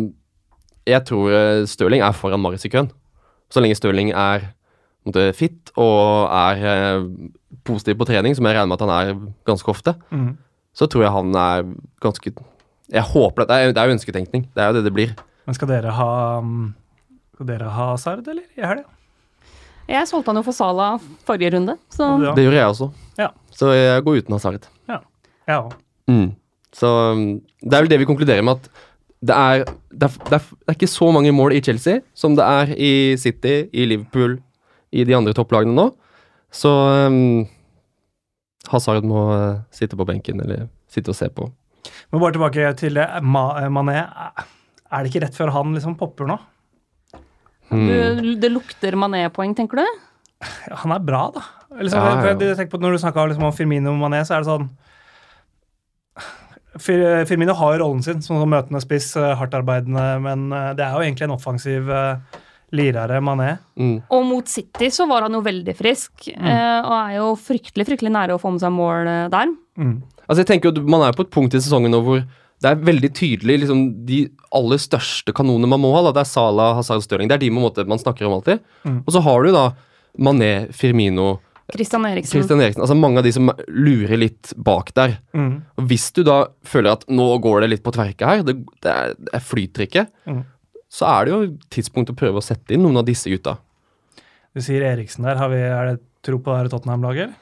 [0.91, 2.89] jeg tror eh, Stirling er foran Maris i køen.
[3.55, 4.49] Så lenge Stirling er
[5.07, 7.07] måte, fit og er eh,
[7.68, 9.14] positiv på trening, som jeg regner med at han er
[9.47, 10.33] ganske ofte, Mm.
[10.74, 11.68] så tror jeg han er
[12.03, 12.35] ganske
[12.91, 13.49] Jeg håper det.
[13.49, 14.49] Det er, det er jo ønsketenkning.
[14.57, 15.14] Det er jo det det blir.
[15.47, 16.11] Men skal dere ha
[16.43, 16.74] um,
[17.39, 18.43] Skal dere ha Hazard, eller?
[18.59, 18.89] I helga?
[19.86, 20.89] Jeg solgte han jo for Sala
[21.28, 22.32] forrige runde, så Ja.
[22.34, 22.89] Det gjorde jeg også.
[23.16, 23.28] Ja.
[23.55, 24.66] Så jeg går uten Hazard.
[24.89, 24.99] Ja.
[25.47, 25.76] Jeg òg.
[26.11, 26.34] Mm.
[26.74, 28.68] Så um, det er vel det vi konkluderer med, at
[29.22, 29.64] det er,
[29.95, 32.74] det, er, det, er, det er ikke så mange mål i Chelsea som det er
[32.74, 34.41] i City, i Liverpool,
[34.91, 35.95] i de andre topplagene nå.
[36.51, 36.74] Så
[37.07, 37.47] um,
[38.66, 41.47] Hazard må uh, sitte på benken eller sitte og se på.
[42.11, 43.07] Men bare tilbake til det.
[43.22, 44.03] Ma Mané.
[44.91, 46.43] Er det ikke rett før han liksom popper nå?
[47.69, 47.89] Mm.
[48.23, 49.87] du, det lukter Mané-poeng, tenker du?
[50.41, 51.43] Ja, Han er bra, da.
[51.79, 52.35] Liksom, Ja, ja.
[52.35, 54.69] Jeg, jeg på Når du snakka liksom, om Firmino og Mané, så er det sånn
[56.79, 60.85] Fir Firmino har jo rollen sin som sånn møtende spiss, eh, hardtarbeidende, men eh, det
[60.85, 62.37] er jo egentlig en offensiv eh,
[62.77, 63.57] Lirare, Mané.
[63.81, 63.97] Mm.
[64.14, 68.12] Og mot City så var han jo veldig frisk, eh, og er jo fryktelig fryktelig
[68.14, 69.55] nære å få med seg mål der.
[69.81, 69.97] Mm.
[70.29, 72.23] Altså jeg tenker jo, Man er på et punkt i sesongen nå hvor
[72.62, 74.16] det er veldig tydelig liksom, De
[74.56, 77.28] aller største kanonene man må ha, da, det er Salah, Hazard Stirling.
[77.30, 78.64] Det er de måte man snakker om alltid.
[78.88, 79.02] Mm.
[79.04, 79.66] Og så har du da
[80.18, 81.36] Mané, Firmino,
[81.68, 82.32] Christian Eriksen.
[82.38, 82.80] Christian Eriksen.
[82.80, 85.18] Altså mange av de som lurer litt bak der.
[85.36, 85.50] Mm.
[85.76, 88.88] Og Hvis du da føler at nå går det litt på tverke her, det, det,
[88.94, 90.40] er, det flyter ikke, Mm.
[90.88, 91.40] så er det jo
[91.76, 93.59] tidspunkt å prøve å sette inn noen av disse gutta.
[94.56, 95.36] Du sier Eriksen der.
[95.36, 97.36] Har vi, er det tro på det her Tottenham-laget?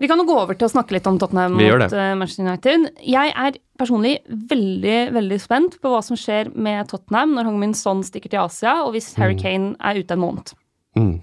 [0.00, 2.88] Vi kan jo gå over til å snakke litt om Tottenham mot eh, Manchester United.
[3.06, 8.02] Jeg er personlig veldig veldig spent på hva som skjer med Tottenham når Hong-Min Son
[8.06, 10.54] stikker til Asia, og hvis Harry Kane er ute en måned.
[10.98, 11.16] Mm.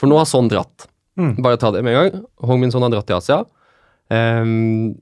[0.00, 0.88] For nå har Son dratt.
[1.18, 1.36] Mm.
[1.42, 2.22] Bare ta det med en gang.
[2.42, 3.42] Hongmin Son har dratt til Asia.
[4.10, 4.94] Um,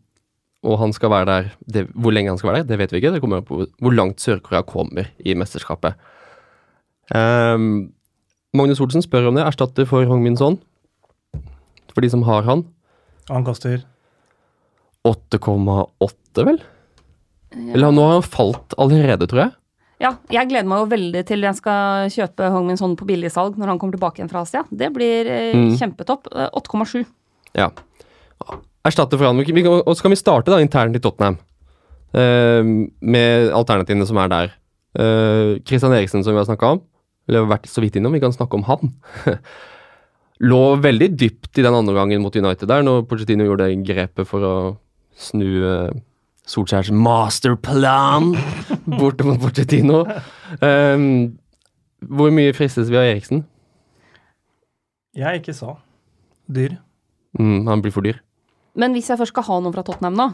[0.63, 3.01] og han skal være der det, Hvor lenge han skal være der, det vet vi
[3.01, 3.15] ikke.
[3.17, 5.97] Det kommer an på hvor langt Sør-Korea kommer i mesterskapet.
[7.11, 7.91] Um,
[8.55, 9.47] Magnus Olsen spør om det.
[9.47, 10.61] Erstatter for Hong Min Son.
[11.93, 12.65] For de som har han.
[13.29, 13.83] Han koster
[15.07, 16.61] 8,8, vel?
[17.75, 19.53] Eller nå har han falt allerede, tror jeg.
[20.03, 23.71] Ja, jeg gleder meg jo veldig til jeg skal kjøpe Hong-Min Son på billigsalg når
[23.71, 24.65] han kommer tilbake igjen fra Asia.
[24.71, 25.77] Det blir eh, Mm.
[25.79, 26.27] kjempetopp.
[26.33, 27.05] Eh, 8,7.
[27.55, 27.69] Ja.
[28.83, 29.39] Erstatte for han.
[29.39, 31.39] Vi, vi, og så kan vi starte da internt i Tottenham.
[32.13, 34.51] Uh, med alternativene som er der.
[34.99, 36.83] Uh, Christian Eriksen, som vi har snakka om.
[37.29, 38.13] Eller har vært så vidt innom.
[38.13, 38.91] Vi kan snakke om han.
[40.43, 44.27] Lå veldig dypt i den andre gangen mot United der, når Pochettino gjorde det grepet
[44.29, 44.55] for å
[45.19, 45.93] snu uh,
[46.49, 48.33] Solskjærs masterplan
[48.99, 50.03] bort mot Pochettino.
[50.59, 51.39] Um,
[52.03, 53.45] hvor mye fristes vi av Eriksen?
[55.15, 55.77] Jeg er ikke så
[56.51, 56.79] dyr.
[57.39, 58.19] Mm, han blir for dyr.
[58.75, 60.29] Men hvis jeg først skal ha noen fra Tottenham nå,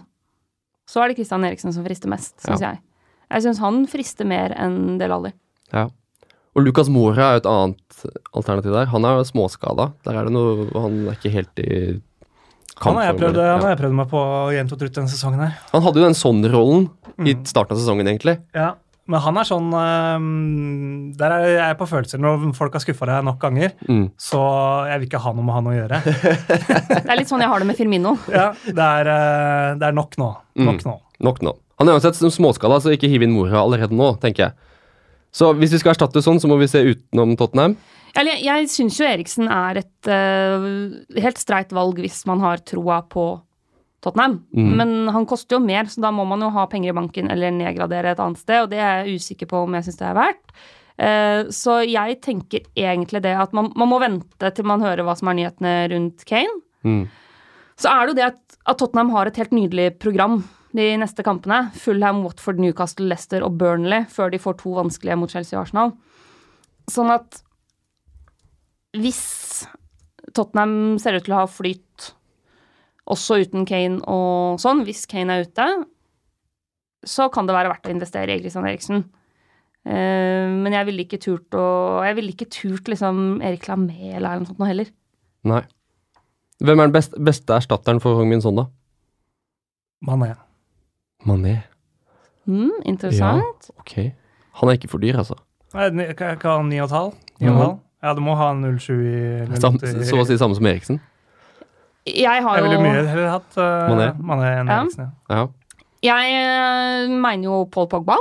[0.89, 2.81] så er det Christian Eriksen som frister mest, syns jeg.
[3.29, 5.35] Jeg syns han frister mer enn Del Alli.
[5.75, 5.89] Ja.
[6.59, 8.01] Og Lucas Mora er jo et annet
[8.35, 8.89] alternativ der.
[8.91, 9.93] Han er småskada.
[10.07, 11.71] Der er det noe Han er ikke helt i
[12.83, 14.21] Han har jeg prøvd, han har jeg prøvd meg på
[14.55, 15.55] jevnt og trutt denne sesongen her.
[15.73, 16.85] Han hadde jo den sånn-rollen
[17.27, 17.47] i Mm.
[17.51, 18.37] starten av sesongen, egentlig.
[18.55, 18.69] Ja,
[19.11, 22.21] men han er sånn øhm, Der er jeg på følelser.
[22.23, 24.11] Når folk har skuffa deg nok ganger, Mm.
[24.19, 24.39] så
[24.91, 26.03] jeg vil ikke ha noe med han å gjøre.
[27.03, 28.17] Det er litt sånn jeg har det med Firmino.
[28.31, 30.31] Ja, det er, øh, det er nok nå.
[30.57, 30.99] Nok nå.
[31.21, 31.57] Nok nå.
[31.79, 34.53] Han er uansett småskala, småskada, så ikke hiv inn Mora allerede nå, tenker jeg.
[35.35, 37.77] Så hvis vi skal erstatte sånn, så må vi se utenom Tottenham.
[38.17, 40.65] Eller jeg, jeg syns jo Eriksen er et uh,
[41.21, 43.29] helt streit valg hvis man har troa på
[44.05, 44.41] Tottenham.
[44.57, 44.73] Mm.
[44.81, 47.55] Men han koster jo mer, så da må man jo ha penger i banken eller
[47.55, 50.19] nedgradere et annet sted, og det er jeg usikker på om jeg syns det er
[50.19, 50.59] verdt.
[50.99, 55.15] Uh, så jeg tenker egentlig det at man, man må vente til man hører hva
[55.19, 56.61] som er nyhetene rundt Kane.
[56.87, 57.05] Mm.
[57.79, 60.41] Så er det jo det at, at Tottenham har et helt nydelig program
[60.77, 61.69] de neste kampene.
[61.79, 65.95] Fulham, Watford, Newcastle, Leicester og Burnley før de får to vanskelige mot Chelsea og Arsenal.
[66.93, 67.43] Sånn at
[68.97, 69.23] hvis
[70.37, 72.11] Tottenham ser ut til å ha flyt
[73.09, 75.69] også uten Kane og sånn, hvis Kane er ute,
[77.09, 79.07] så kan det være verdt å investere i Christian Eriksen.
[79.89, 84.43] Eh, men jeg ville ikke turt å Jeg ville ikke turt liksom Erik Lamé eller
[84.43, 84.91] noe sånt noe heller.
[85.49, 85.63] Nei.
[86.59, 88.67] Hvem er den beste, beste erstatteren for Hong Min Son, da?
[90.05, 90.35] Mané.
[91.27, 91.63] Mané.
[92.49, 93.71] Mm, interessant.
[93.79, 94.13] Ok.
[94.61, 95.35] Han er ikke for dyr, altså.
[95.75, 97.15] Nei, ni- Hva er han, 9,5?
[97.41, 97.79] 9,5?
[98.03, 98.93] Ja, du må ha 07
[99.53, 101.01] i Sam, så å si samme som Eriksen.
[102.07, 104.07] Jeg har Jeg ville jo mye heller hatt uh, Mané.
[104.23, 104.81] Mané enn Ja.
[104.83, 105.13] Eriksen.
[105.29, 105.37] Ja.
[105.37, 105.47] Ja.
[106.01, 108.17] Jeg eh, mener jo Paul Pogba.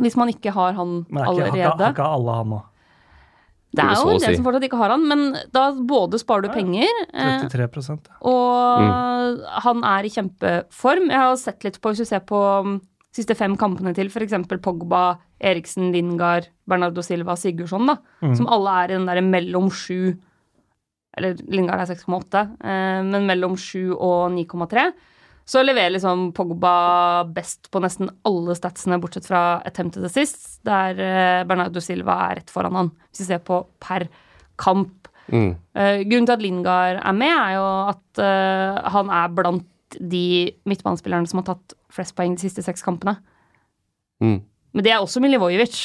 [0.00, 2.60] Hvis man ikke har han Men er ikke, har, ikke, har ikke alle han nå?
[3.72, 4.36] Det er jo en del si.
[4.40, 5.20] som fortsatt ikke har han, men
[5.54, 9.44] da både sparer du Ja, penger, eh, 33 eh, og Mm.
[9.62, 11.08] han er i kjempeform.
[11.10, 12.80] Jeg har sett litt på, hvis du ser på um,
[13.12, 14.32] siste fem kampene til f.eks.
[14.60, 18.36] Pogba, Eriksen, Lingard, Bernardo Silva, Sigurdsson, da, Mm.
[18.36, 20.16] som alle er i den derre mellom sju
[21.18, 24.92] Eller Lingard er 6,8, eh, men mellom 7 og 9,3.
[25.50, 31.42] Så leverer liksom Pogba best på nesten alle statsene, bortsett fra attempted assist, der eh,
[31.48, 34.06] Bernardo Silva er rett foran han, hvis vi ser på per
[34.60, 35.10] kamp.
[35.26, 35.56] Mm.
[35.74, 40.52] Eh, grunnen til at Lingard er med, er jo at eh, han er blant de
[40.70, 43.16] midtbanespillerne som har tatt flest poeng de siste seks kampene.
[44.22, 44.38] Mm.
[44.70, 45.80] Men det er også Milivojevic.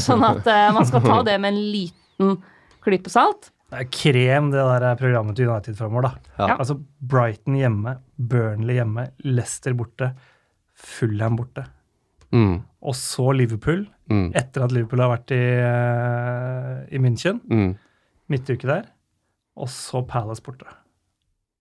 [0.00, 2.38] Sånn at man skal ta det med en liten
[2.86, 3.50] klype salt.
[3.76, 6.12] Det er krem, det der programmet til United framover, da.
[6.40, 6.54] Ja.
[6.56, 10.14] Altså Brighton hjemme, Burnley hjemme, Leicester borte,
[10.72, 11.66] Fulham borte.
[12.32, 12.62] Mm.
[12.82, 14.30] Og så Liverpool, Mm.
[14.38, 17.76] etter at Liverpool har vært i, eh, i München, Mm.
[18.30, 18.84] midtuke der.
[19.56, 20.64] Og så Palace borte.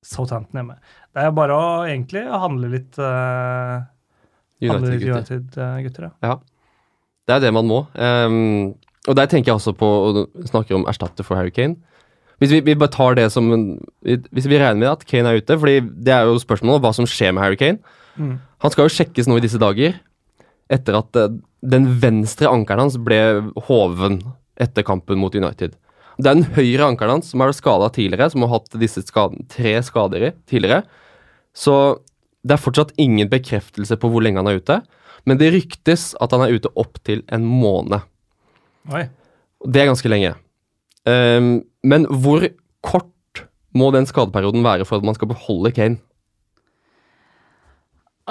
[0.03, 0.75] Southampton hjemme.
[1.13, 3.81] Det er bare å egentlig handle litt uh,
[4.61, 5.15] United-gutter.
[5.15, 6.37] United-gutter, ja.
[7.27, 7.87] Det er det man må.
[7.95, 8.75] Um,
[9.07, 11.75] og der tenker jeg også på å snakke om erstatter for Harry Kane.
[12.41, 13.47] Hvis vi, vi bare tar det som
[14.03, 17.07] Hvis vi regner med at Kane er ute, fordi det er jo spørsmålet hva som
[17.07, 17.79] skjer med Harry Kane.
[18.19, 18.37] Mm.
[18.63, 19.97] Han skal jo sjekkes nå i disse dager,
[20.71, 23.19] etter at eh, den venstre ankelen hans ble
[23.67, 24.21] hoven
[24.61, 25.75] etter kampen mot United.
[26.15, 29.43] Det er den høyre ankelen hans som er skada tidligere, som har hatt disse skaden,
[29.51, 30.85] tre skader i tidligere.
[31.55, 31.99] Så
[32.45, 34.79] det er fortsatt ingen bekreftelse på hvor lenge han er ute,
[35.25, 38.05] men det ryktes at han er ute opptil en måned.
[38.93, 39.07] Oi.
[39.65, 40.35] Det er ganske lenge.
[41.09, 42.45] Ehm, men hvor
[42.85, 43.45] kort
[43.75, 45.99] må den skadeperioden være for at man skal beholde Kane?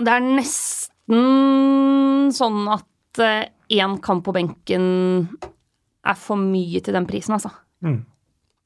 [0.00, 3.20] Det er nesten sånn at
[3.70, 4.86] én kamp på benken
[6.04, 7.52] er for mye til den prisen, altså.
[7.84, 8.00] Mm.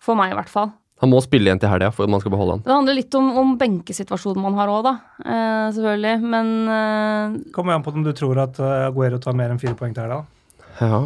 [0.02, 0.70] For meg, i hvert fall.
[1.02, 2.62] Han må spille igjen til helga for at man skal beholde han.
[2.64, 4.94] Det handler litt om, om benkesituasjonen man har òg, da.
[5.22, 6.14] Eh, selvfølgelig.
[6.34, 9.76] Men eh, Kommer an på om du tror at eh, Aguero tar mer enn fire
[9.78, 10.24] poeng til helga.
[10.24, 10.82] da.
[10.82, 11.00] Ja.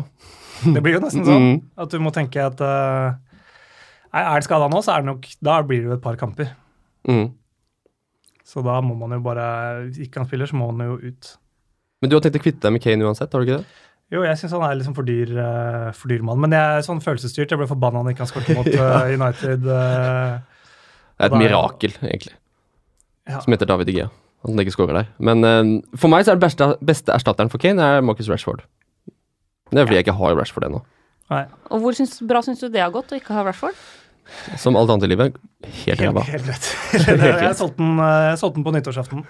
[0.77, 1.61] Det blir jo nesten sånn Mm.
[1.85, 3.15] at du må tenke at uh,
[4.13, 6.51] Er det skada nå, så er det nok Da blir det jo et par kamper.
[7.09, 7.31] Mm.
[8.45, 9.45] Så da må man jo bare
[9.97, 11.31] ikke han spiller, så må han jo ut.
[12.03, 13.81] Men du har tenkt å kvitte deg med Kane uansett, har du ikke det?
[14.13, 16.41] Jo, jeg syns han er liksom for dyr, uh, for dyr mann.
[16.43, 17.49] Men jeg er sånn følelsesstyrt.
[17.55, 19.65] Jeg ble forbanna når ikke han skåret mot uh, United.
[19.65, 20.43] Uh,
[21.17, 22.35] Det er et Da mirakel, egentlig,
[23.31, 23.41] ja.
[23.41, 24.11] som heter David Igea.
[24.43, 25.09] At han ikke skårer der.
[25.23, 25.47] Men
[25.97, 28.65] for meg så er det beste, beste erstatteren for Kane er Marcus Rashford.
[29.73, 30.83] Det er fordi jeg ikke har Rashford ennå.
[31.33, 31.43] Nei,
[31.73, 33.77] og hvor syns, bra syns du det har gått å ikke ha Rashford?
[34.61, 35.35] Som alt annet i livet,
[35.85, 36.23] helt helt, ræva.
[36.29, 36.69] helt rett.
[37.43, 39.25] jeg solgte den, eh, jeg solgte den på nyttårsaften.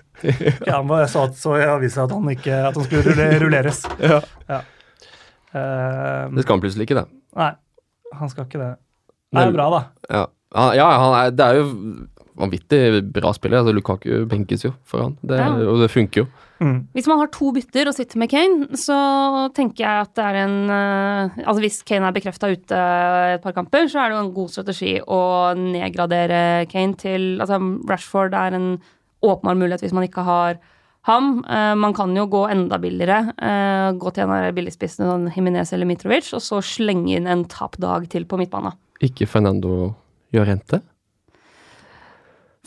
[0.69, 3.83] Ja, jeg så, at, så i avisa at han, ikke, at han skulle rulleres.
[4.03, 4.21] Ja.
[5.53, 7.07] Eh, Det skal han plutselig ikke, det.
[7.39, 7.51] nei,
[8.21, 8.71] han skal ikke det.
[9.33, 9.83] Det er jo bra, da.
[10.13, 10.25] Ja,
[10.77, 11.67] ja han er, det er jo
[12.43, 12.81] vanvittig
[13.15, 13.63] bra spiller.
[13.63, 15.53] Altså, Lukaku benkes jo for han, det, Ja.
[15.73, 16.27] og det funker jo.
[16.63, 16.77] Mm.
[16.95, 18.95] Hvis man har to bytter og sitter med Kane, så
[19.57, 22.83] tenker jeg at det er en eh, Altså hvis Kane er bekrefta ute
[23.35, 25.19] et par kamper, så er det jo en god strategi å
[25.59, 27.59] nedgradere Kane til Altså
[27.91, 28.69] Rashford er en
[29.23, 30.61] åpenbar mulighet hvis man ikke har
[31.09, 31.43] ham.
[31.51, 33.33] Eh, man kan jo gå enda billigere.
[33.43, 37.45] eh, gå til en av billigspissene, sånn Jimenez eller Mitrovic, og så slenge inn en
[37.45, 38.73] tappdag til på midtbanen.
[39.03, 39.97] Ikke Fernando
[40.33, 40.79] Llorente.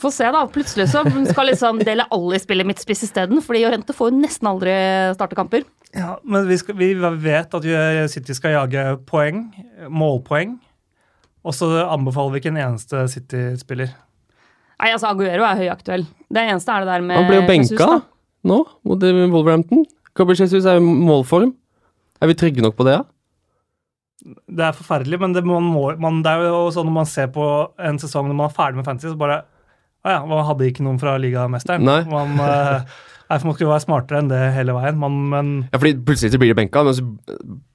[0.00, 0.42] Få se, da.
[0.52, 4.74] Plutselig så skal liksom Dele Alli spille midtspiss isteden, fordi Jorente får jo nesten aldri
[5.16, 5.64] startekamper.
[5.96, 6.90] Ja, men vi, skal, vi
[7.24, 7.68] vet at
[8.12, 9.46] City skal jage poeng,
[9.88, 10.58] målpoeng.
[11.46, 13.94] Og så anbefaler vi ikke en eneste City-spiller.
[14.76, 16.04] Nei, altså Aguero er høyaktuell.
[16.28, 17.90] Det eneste er det der med Han ble jo benka
[18.46, 19.86] nå, mot eh, Wolverhampton.
[20.16, 21.54] Gabriel Jesus er i målform.
[22.20, 23.06] Er vi trygge nok på det, ja?
[24.26, 27.28] Det er forferdelig, men det, man må, man, det er jo sånn når man ser
[27.32, 27.44] på
[27.78, 29.44] en sesong når man er ferdig med fantasy, så bare
[30.06, 31.82] Å ja, man hadde ikke noen fra ligamesteren.
[31.86, 32.00] Nei.
[32.06, 32.84] Man, eh,
[33.32, 34.98] man skulle være smartere enn det hele veien.
[35.02, 37.06] Man, men Ja, fordi Plutselig så blir de benka, men så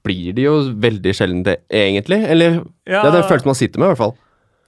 [0.06, 2.22] blir de jo veldig sjelden det, egentlig.
[2.24, 4.16] Eller ja, Det er den følelsen man sitter med, i hvert fall.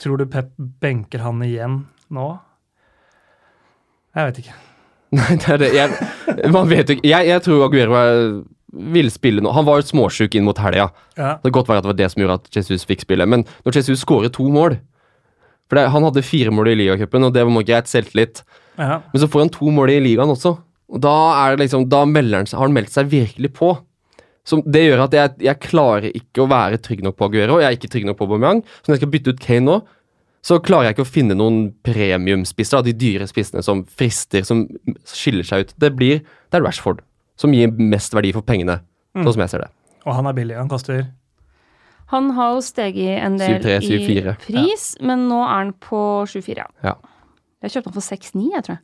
[0.03, 0.53] Tror du Pep
[0.83, 1.81] benker han igjen
[2.13, 2.29] nå?
[4.15, 4.57] Jeg vet ikke.
[5.19, 5.71] Nei, det er det.
[5.75, 7.09] Jeg, man vet jo ikke.
[7.09, 8.25] Jeg, jeg tror Aguero er,
[8.95, 9.53] vil spille nå.
[9.57, 10.91] Han var jo småsjuk inn mot helga.
[11.17, 11.37] Ja.
[11.41, 13.27] Det kan godt være at det var det som gjorde at Jesus fikk spille.
[13.31, 14.77] Men når Jesus skårer to mål
[15.69, 18.43] For det, Han hadde fire mål i ligacupen, og det var greit selvtillit.
[18.79, 19.01] ja.
[19.13, 20.59] Men så får han to mål i ligaen også.
[20.93, 21.15] Og da,
[21.47, 23.79] er det liksom, da melder han har han meldt seg virkelig på.
[24.45, 27.61] Så Det gjør at jeg, jeg klarer ikke å være trygg nok på Aguero.
[27.61, 28.61] Jeg er ikke trygg nok på Aubameyang.
[28.83, 29.79] Så når jeg skal bytte ut Kane nå,
[30.45, 34.67] så klarer jeg ikke å finne noen premiumspisser, av de dyre spissene som frister, som
[35.09, 35.73] skiller seg ut.
[35.81, 37.01] Det blir det er Rashford
[37.41, 38.83] som gir mest verdi for pengene,
[39.17, 39.25] Mm.
[39.25, 39.71] sånn som jeg ser det.
[40.05, 40.57] Og han er billig.
[40.59, 41.07] Han koster
[42.13, 44.35] Han har jo steget en del 7-3, 7-4.
[44.35, 46.57] i pris, men nå er han på 7-4.
[46.57, 46.67] Ja.
[46.85, 46.95] Ja.
[47.65, 48.79] Jeg kjøpte han for 6-9, jeg tror.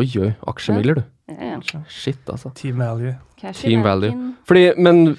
[0.00, 1.02] Oi, oi, aksjemegler, du.
[1.28, 1.80] Ja, ja.
[1.88, 2.52] Shit, altså.
[2.56, 3.16] team value.
[3.40, 4.12] Cash Team value.
[4.48, 5.16] Fordi, men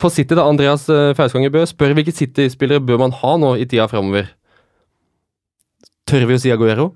[0.00, 3.66] på City, da, Andreas uh, Fausganger Bø spør hvilke City-spillere bør man ha nå i
[3.68, 4.32] tida framover?
[6.08, 6.88] Tør vi å si Aguero?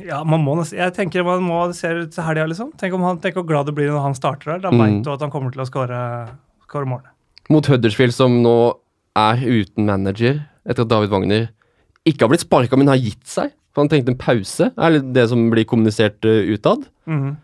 [0.00, 2.70] Ja, man må nesten Jeg tenker man må se ut til helga, liksom.
[2.80, 4.62] Tenk, om han, tenk hvor glad du blir når han starter der.
[4.64, 4.80] Da Mm.
[4.80, 6.00] veit du at han kommer til å skåre
[6.64, 7.02] skåre mål.
[7.50, 8.56] Mot Huddersfield, som nå
[9.18, 10.38] er uten manager
[10.68, 11.48] etter at David Wagner
[12.06, 13.52] ikke har blitt sparka, men har gitt seg.
[13.74, 16.86] For han trengte en pause, er det det som blir kommunisert uh, utad.
[17.10, 17.36] Mm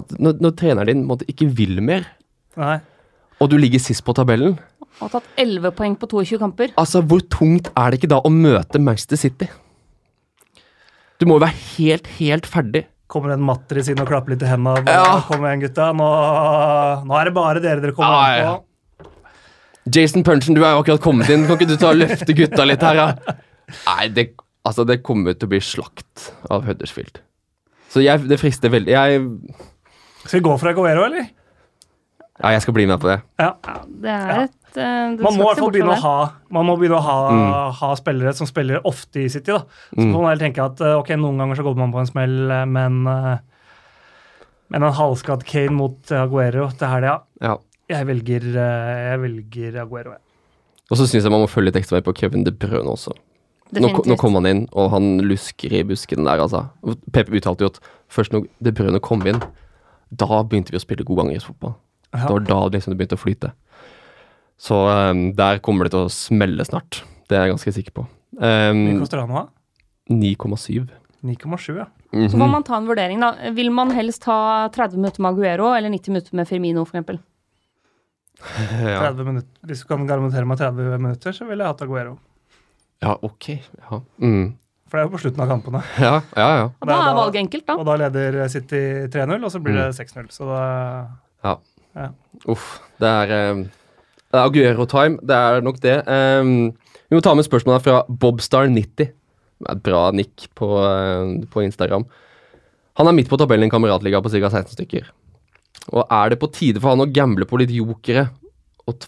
[0.00, 2.06] At når, når treneren din måtte, ikke vil mer,
[2.56, 2.78] Nei.
[3.36, 4.54] og du ligger sist på tabellen
[5.04, 6.72] Og tatt 11 poeng på 22 kamper.
[6.80, 9.50] Altså, Hvor tungt er det ikke da å møte Manchester City?
[11.20, 12.86] Du må jo være helt, helt ferdig.
[13.12, 14.80] Kommer en Matris inn og klapper litt i hendene.
[14.88, 15.20] Ja.
[15.28, 15.90] Kom igjen, gutta.
[15.92, 16.08] Nå,
[17.04, 18.54] nå er det bare dere dere kommer an på.
[19.90, 21.46] Jason Punchen, du er jo akkurat kommet inn.
[21.48, 23.36] Kan ikke du ta og løfte gutta litt her, ja?
[23.88, 24.28] Nei, det,
[24.68, 27.18] altså, det kommer til å bli slakt av Huddersfield.
[27.90, 28.92] Så jeg, det frister veldig.
[28.94, 29.22] Jeg
[30.24, 31.26] Skal vi gå for Aguero, eller?
[32.42, 33.18] Ja, jeg skal bli med på det.
[33.42, 33.50] Ja.
[33.66, 36.14] Ja, det er et eh, Man må i hvert fall begynne å ha,
[36.56, 37.74] man må begynne å ha, Mm.
[37.82, 39.52] ha spillere som spiller ofte i City.
[39.52, 39.64] da.
[39.92, 40.12] Så Mm.
[40.14, 42.64] må man tenke at eh, ok, noen ganger så går man på en smell, eh,
[42.64, 43.02] men
[44.72, 47.18] men en halvskadd Kane mot Aguero det er det, ja.
[47.42, 47.56] Ja.
[47.92, 50.14] Jeg velger, eh, jeg velger Aguero.
[50.16, 50.22] jeg.
[50.90, 53.14] Og så syns jeg man må følge litt ekstra med på Kevin De Bruyne også.
[53.72, 56.66] Nå, nå kom han inn, og han lusker i busken der, altså.
[57.14, 57.78] Pep uttalte jo at
[58.12, 59.40] først når De Bruyne kom inn,
[60.12, 61.72] da begynte vi å spille god gangersfotball.
[62.12, 62.26] Ja.
[62.26, 63.52] Det var da liksom det begynte å flyte.
[64.60, 67.00] Så um, der kommer det til å smelle snart.
[67.30, 68.04] Det er jeg ganske sikker på.
[68.06, 69.40] Hvor Um, Hvor koster han nå?
[69.42, 70.14] da?
[70.14, 70.88] 9,7.
[71.22, 71.84] 9,7, ja.
[72.12, 73.50] Så får man ta en vurdering, da.
[73.52, 77.20] Vil man helst ha 30 minutter med Aguero eller 90 minutter med Firmino, f.eks.?
[78.92, 78.98] ja.
[79.08, 79.52] 30 minutter.
[79.68, 82.18] Hvis du kan garantere meg 30 minutter, så ville jeg hatt Aguero.
[83.02, 83.48] ja, ok.
[83.54, 84.02] Ja.
[84.22, 84.52] Mm.
[84.92, 85.80] For det er jo på slutten av kampene.
[86.06, 86.64] ja, ja, ja.
[86.68, 87.76] Og Det da er valget enkelt, da.
[87.80, 88.82] Og da leder City
[89.14, 90.28] 3-0, og så blir det 6-0.
[90.34, 91.54] Så da
[92.48, 92.80] Uff.
[93.00, 93.64] Det er um,
[94.32, 95.18] det er Aguero-time.
[95.20, 95.96] Det er nok det.
[96.08, 96.72] Um,
[97.08, 98.92] vi må ta med spørsmålet fra Bobstar90.
[98.96, 99.10] Det
[99.68, 102.06] er Et bra nikk på, uh, på Instagram.
[102.96, 104.48] Han er midt på tabellen i en kameratliga på ca.
[104.48, 105.10] 16 stykker.
[105.90, 108.28] Og er det på tide for han å gamble på litt jokere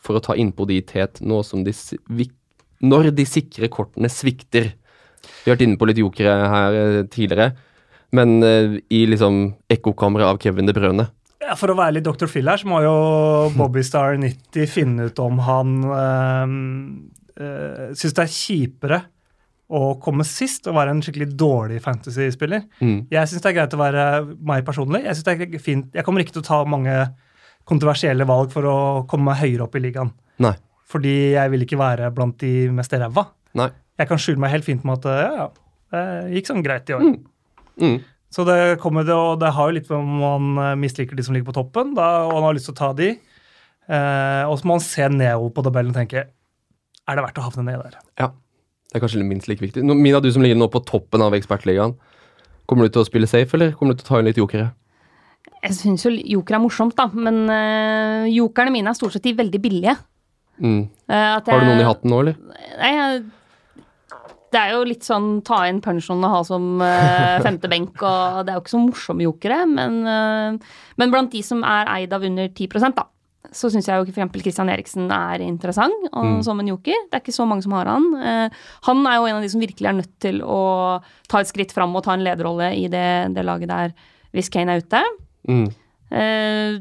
[0.02, 1.74] for å ta innpå de tet nå som de
[2.84, 4.72] når de sikre kortene svikter?
[5.24, 7.54] Vi har vært inne på litt jokere her eh, tidligere,
[8.14, 11.08] men eh, i liksom ekkokammeret av Kevin De Brøne.
[11.44, 12.28] Ja, For å være litt Dr.
[12.30, 12.94] Phil her, så må jo
[13.56, 16.54] Bobbystar 90 finne ut om han øh,
[17.40, 19.00] øh, syns det er kjipere
[19.74, 22.64] å komme sist og være en skikkelig dårlig fantasy-spiller.
[22.80, 22.98] Mm.
[23.12, 24.04] Jeg syns det er greit å være
[24.46, 25.02] meg personlig.
[25.06, 25.88] Jeg synes det er fint.
[25.94, 26.94] Jeg kommer ikke til å ta mange
[27.68, 28.76] kontroversielle valg for å
[29.10, 30.12] komme meg høyere opp i ligaen.
[30.44, 30.54] Nei.
[30.90, 33.26] Fordi jeg vil ikke være blant de mest ræva.
[33.58, 33.70] Nei.
[33.98, 35.46] Jeg kan skjule meg helt fint med at ja, ja,
[35.94, 37.06] det gikk sånn greit i år.
[37.82, 37.98] Mm.
[38.34, 41.22] Så det kommer det, og det har jo litt med om man eh, misliker de
[41.26, 43.12] som ligger på toppen, da, og man har lyst til å ta de.
[43.86, 47.44] Eh, og så må man se nedover på tabellen og tenke er det verdt å
[47.44, 47.98] havne ned der.
[48.20, 48.30] Ja.
[48.94, 49.82] Det er kanskje minst like viktig.
[49.82, 51.96] Mina, du som ligger nå på toppen av ekspertligaen.
[52.70, 54.68] Kommer du til å spille safe, eller kommer du til å ta inn litt jokere?
[55.64, 59.32] Jeg syns jo joker er morsomt, da, men uh, jokerne mine er stort sett de
[59.34, 59.96] veldig billige.
[60.62, 60.84] Mm.
[61.10, 62.36] Eh, at Har du noen i hatten nå, eller?
[62.78, 63.82] Nei, jeg-
[64.54, 68.44] det er jo litt sånn ta inn pensjon og ha som uh, femte benk, og
[68.46, 72.14] det er jo ikke så morsomme jokere, men, eh, men blant de som er eid
[72.14, 73.08] av under 10 da,
[73.52, 74.40] så syns jeg jo f.eks.
[74.42, 76.42] Christian Eriksen er interessant og, Mm.
[76.44, 76.94] som en joker.
[77.10, 78.14] Det er ikke så mange som har han.
[78.16, 78.48] Eh,
[78.86, 81.72] han er jo en av de som virkelig er nødt til å ta et skritt
[81.72, 83.92] fram og ta en lederrolle i det, det laget der
[84.32, 85.02] hvis Kane er ute.
[85.48, 85.68] Mm.
[86.10, 86.78] Eh,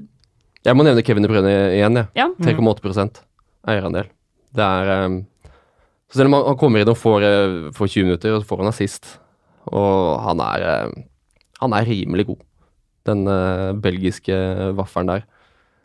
[0.64, 2.07] Jeg må nevne Kevin De Bruyne igjen, jeg.
[2.16, 2.28] ja.
[2.39, 3.22] 3,8
[3.68, 4.07] eierandel.
[4.53, 5.26] Det er um,
[6.09, 8.47] Så selv om han- han kommer inn og får, eh, får 20 minutter, og så
[8.47, 9.18] får han assist,
[9.68, 11.03] og han er eh,
[11.61, 12.39] Han er rimelig god,
[13.05, 15.24] den eh, belgiske vaffelen der.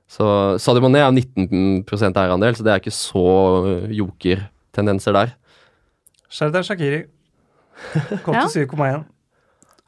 [0.09, 0.25] Så
[0.63, 3.25] Sadio Mané er 19% eierandel, så det er ikke så
[3.69, 5.35] eh, joker-tendenser der.
[6.33, 7.03] Sherdan Shakiri.
[8.25, 8.47] Kom Ja.
[8.49, 9.05] til 7,1.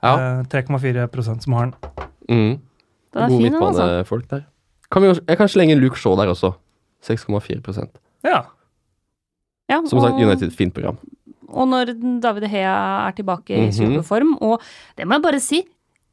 [0.02, 0.12] Ja.
[0.40, 1.74] Eh, 3,4% som har den.
[2.28, 2.58] Mm.
[3.12, 4.20] Den er Gode fin, den, altså.
[4.30, 4.42] der.
[4.92, 6.52] Kan vi, jeg kan slenge Luke Shaw der også.
[7.02, 7.88] 6,4%
[8.24, 8.42] Ja.
[9.70, 10.98] Ja, Som sagt, United, fint program.
[11.48, 13.72] Og når David Hea er tilbake i Mhm.
[13.72, 14.60] superform, og
[14.98, 15.62] det må jeg bare si,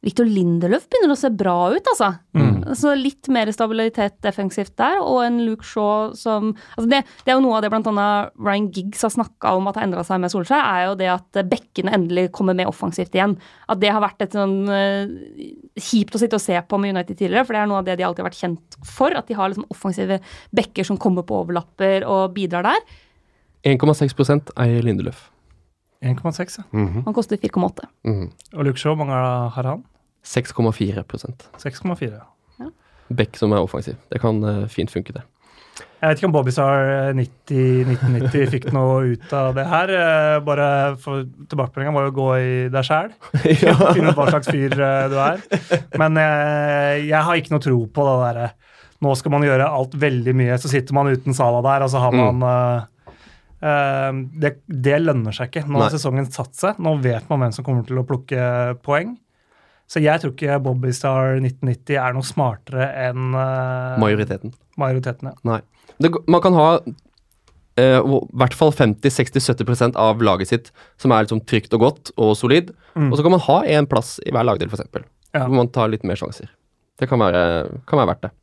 [0.05, 2.11] Victor Lindeløf begynner å se bra ut, altså.
[2.37, 2.75] Mm.
[2.77, 7.37] Så litt mer stabilitet defensivt der, og en Luke Shaw som altså det, det er
[7.39, 10.33] jo noe av det annet Ryan Giggs har snakka om at har endra seg med
[10.33, 13.33] Solskjær, er jo det at bekkene endelig kommer med offensivt igjen.
[13.71, 15.09] At det har vært et sånn uh,
[15.81, 17.97] kjipt å sitte og se på med United tidligere, for det er noe av det
[17.97, 19.17] de alltid har vært kjent for.
[19.17, 20.19] At de har liksom offensive
[20.55, 22.85] bekker som kommer på overlapper og bidrar der.
[23.67, 25.25] 1,6% eier Lindeløf.
[26.05, 26.65] 1,6, ja.
[27.05, 27.87] Han koster 4,8.
[28.05, 28.27] Mhm.
[28.55, 29.13] Og Luke Shaw, mange
[29.55, 29.83] har han?
[30.27, 32.11] 6,4% 6,4.
[32.59, 32.69] ja.
[33.09, 33.95] Beck som er offensiv.
[34.11, 35.23] Det kan uh, fint funke, det.
[35.97, 39.89] Jeg vet ikke om Bobbystar 90 1990 fikk noe ut av det her.
[39.93, 40.67] eh, Bare
[41.01, 43.09] for Tilbakemeldinga var jo å gå i deg sjæl.
[43.95, 45.41] Finne ut hva slags fyr eh, du er.
[45.97, 48.51] Men eh, jeg har ikke noe tro på det derre
[49.05, 51.99] Nå skal man gjøre alt veldig mye, så sitter man uten Sala der, og så
[52.01, 52.85] har man eh, eh,
[53.61, 55.63] det, det lønner seg ikke.
[55.67, 56.77] Nå har sesongen satt seg.
[56.83, 59.15] Nå vet man hvem som kommer til å plukke poeng.
[59.87, 64.51] Så jeg tror ikke Bobbystar 1990 er noe smartere enn eh, Majoriteten.
[64.77, 65.29] majoriteten.
[65.31, 65.35] Ja.
[65.47, 65.61] Nei.
[66.03, 71.39] Det, man kan ha eh, i hvert fall 50-60-70% av laget sitt som er liksom
[71.47, 72.73] trygt og godt og solid.
[72.99, 73.07] Mm.
[73.13, 74.91] Og så kan man ha én plass i hver lagdel, f.eks.
[75.31, 75.45] Ja.
[75.47, 76.51] Hvor man tar litt mer sjanser.
[76.99, 77.41] Det kan være,
[77.87, 78.33] kan være verdt det.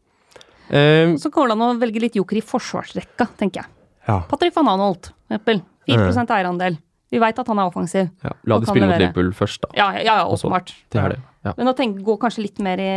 [0.65, 3.73] Uh, Så går det an å velge litt joker i forsvarsrekka, tenker jeg.
[4.09, 4.19] Ja.
[4.31, 5.63] Patrick van Anholt, eksempel.
[5.89, 6.79] 4 eierandel.
[7.13, 8.09] Vi veit at han er offensiv.
[8.25, 8.33] ja.
[8.49, 8.99] La de spille mot.
[8.99, 9.71] Liverpool først, da.
[9.79, 10.73] Ja, ja, ja åpenbart.
[10.91, 11.21] Det er det.
[11.45, 11.53] Ja.
[11.59, 12.95] Men å tenke, gå kanskje litt mer i,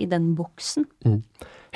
[0.00, 0.86] i den boksen.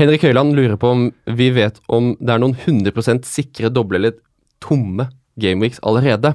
[0.00, 1.06] Henrik Høiland lurer på om
[1.38, 4.16] vi vet om det er noen 100% sikre doble eller
[4.64, 5.08] tomme
[5.40, 6.34] gameweeks allerede.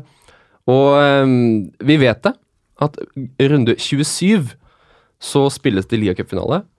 [0.70, 2.36] Og ehm, vi vet det,
[2.82, 2.98] at
[3.52, 4.54] runde 27
[5.22, 6.62] så spilles det ligacupfinale.
[6.62, 6.70] Um,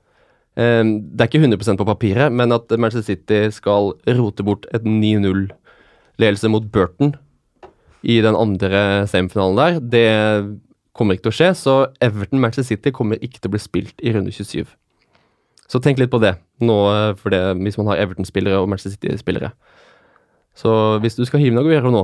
[0.52, 6.50] det er ikke 100% på papiret, men at Manchester City skal rote bort et 9-0-ledelse
[6.52, 7.14] mot Burton
[8.02, 10.06] i den andre semifinalen der, det
[10.96, 11.50] kommer ikke til å skje.
[11.56, 11.74] Så
[12.04, 14.66] Everton-Manchester City kommer ikke til å bli spilt i runde 27.
[15.72, 18.96] Så tenk litt på det nå, eh, for det, hvis man har Everton-spillere og Manchester
[18.96, 19.52] City-spillere.
[20.58, 22.02] Så hvis du skal hive noe Aguero nå,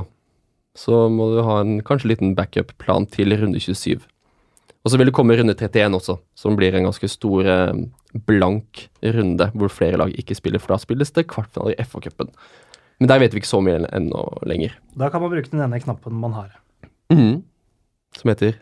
[0.77, 4.01] så må du ha en kanskje liten backup-plan til runde 27.
[4.79, 7.83] Og så vil det komme runde 31 også, som blir en ganske stor eh,
[8.13, 12.31] blank runde, hvor flere lag ikke spiller, for da spilles det kvartfinale i FA-cupen.
[12.99, 14.73] Men der vet vi ikke så mye ennå lenger.
[14.99, 16.49] Da kan man bruke den ene knappen man har.
[17.13, 17.43] Mm.
[18.17, 18.57] Som heter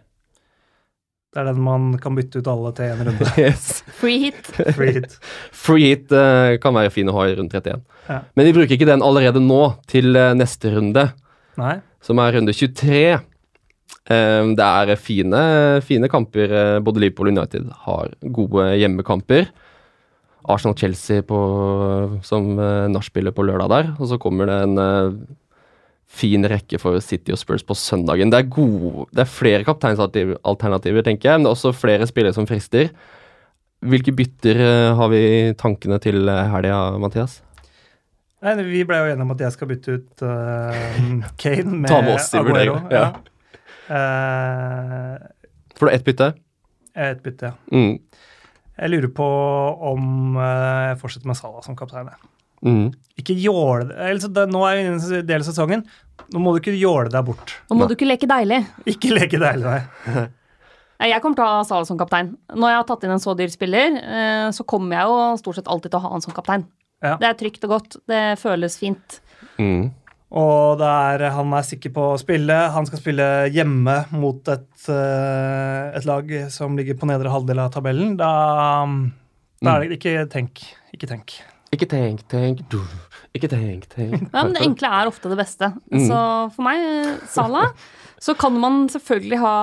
[1.33, 3.29] Det er den man kan bytte ut alle til en runde.
[3.41, 3.81] yes.
[3.99, 4.51] Free hit.
[4.75, 5.17] Free hit.
[5.51, 7.81] Free hit uh, kan være fin å ha i runde 31.
[8.07, 8.19] Ja.
[8.35, 11.09] Men vi bruker ikke den allerede nå til uh, neste runde,
[11.59, 11.79] Nei.
[12.03, 13.17] som er runde 23.
[14.07, 15.41] Eh, det er fine,
[15.83, 16.51] fine kamper.
[16.51, 19.49] eh, Både Liverpool og United har gode hjemmekamper.
[20.47, 21.25] Arsenal-Chelsea
[22.23, 23.91] som uh, nachspieler på lørdag der.
[23.99, 25.17] Og så kommer det en eh,
[26.07, 28.31] fin rekke for City og Spurs på søndagen.
[28.31, 32.37] Det er, gode, det er flere kapteinsalternativer, tenker jeg, men det er også flere spillere
[32.37, 32.93] som frister.
[33.83, 37.41] Hvilke bytter eh, har vi i tankene til helga, Mathias?
[38.45, 40.75] Nei, vi ble jo enige om at jeg skal bytte ut uh,
[41.41, 42.77] Kane med med Aguero.
[42.93, 43.07] ja.
[43.87, 45.13] Eh,
[45.77, 46.33] For du ett bytte?
[46.97, 47.53] et bytte, ja.
[47.71, 47.99] Mm.
[48.77, 49.25] Jeg lurer på
[49.91, 52.09] om uh, jeg fortsetter med Salah som kaptein.
[52.65, 52.87] Mm.
[53.21, 55.83] Ikke jåle altså det Nå er vi inne i del av sesongen.
[56.33, 57.53] Nå må du ikke jåle deg bort.
[57.69, 57.91] Nå må Nei.
[57.91, 58.59] du ikke leke deilig.
[58.89, 60.25] Ikke leke deilig, nei.
[60.97, 62.31] Nei, Jeg kommer til å ha Salah som kaptein.
[62.57, 65.59] Når jeg har tatt inn en så dyr spiller, eh, så kommer jeg jo stort
[65.59, 66.65] sett alltid til å ha han som kaptein.
[67.05, 67.13] Ja.
[67.21, 67.97] Det er trygt og godt.
[68.09, 69.19] Det føles fint.
[69.61, 69.91] Mm.
[70.27, 72.55] Og det er, han er sikker på å spille.
[72.73, 77.71] Han skal spille hjemme mot et, eh, et lag som ligger på nedre halvdel av
[77.71, 78.17] tabellen.
[78.19, 78.31] Da,
[79.63, 80.65] da er det ikke tenk.
[80.91, 81.37] Ikke tenk.
[81.71, 82.81] Ikke tenk, tenk, du.
[83.35, 84.27] Ikke tenk, tenk.
[84.33, 85.71] Ja, men Det enkle er ofte det beste.
[85.91, 86.03] Mm.
[86.09, 86.19] Så
[86.55, 86.83] for meg,
[87.31, 87.69] Sala,
[88.19, 89.55] Så kan man selvfølgelig ha,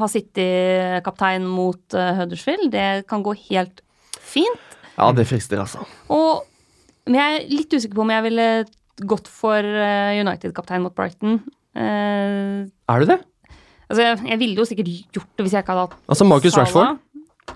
[0.00, 2.70] ha City-kaptein mot uh, Huddersfield.
[2.72, 3.82] Det kan gå helt
[4.18, 4.78] fint.
[4.96, 5.84] Ja, det frister, altså.
[6.10, 6.46] Og,
[7.06, 8.46] men jeg er litt usikker på om jeg ville
[9.08, 11.40] gått for eh, United-kaptein mot Brighton.
[11.76, 13.20] Eh, Er du det?
[13.90, 16.52] altså, jeg, jeg ville jo sikkert gjort det hvis jeg ikke hadde hatt Altså, Marcus
[16.54, 16.64] Sala.
[16.66, 16.98] Rashford.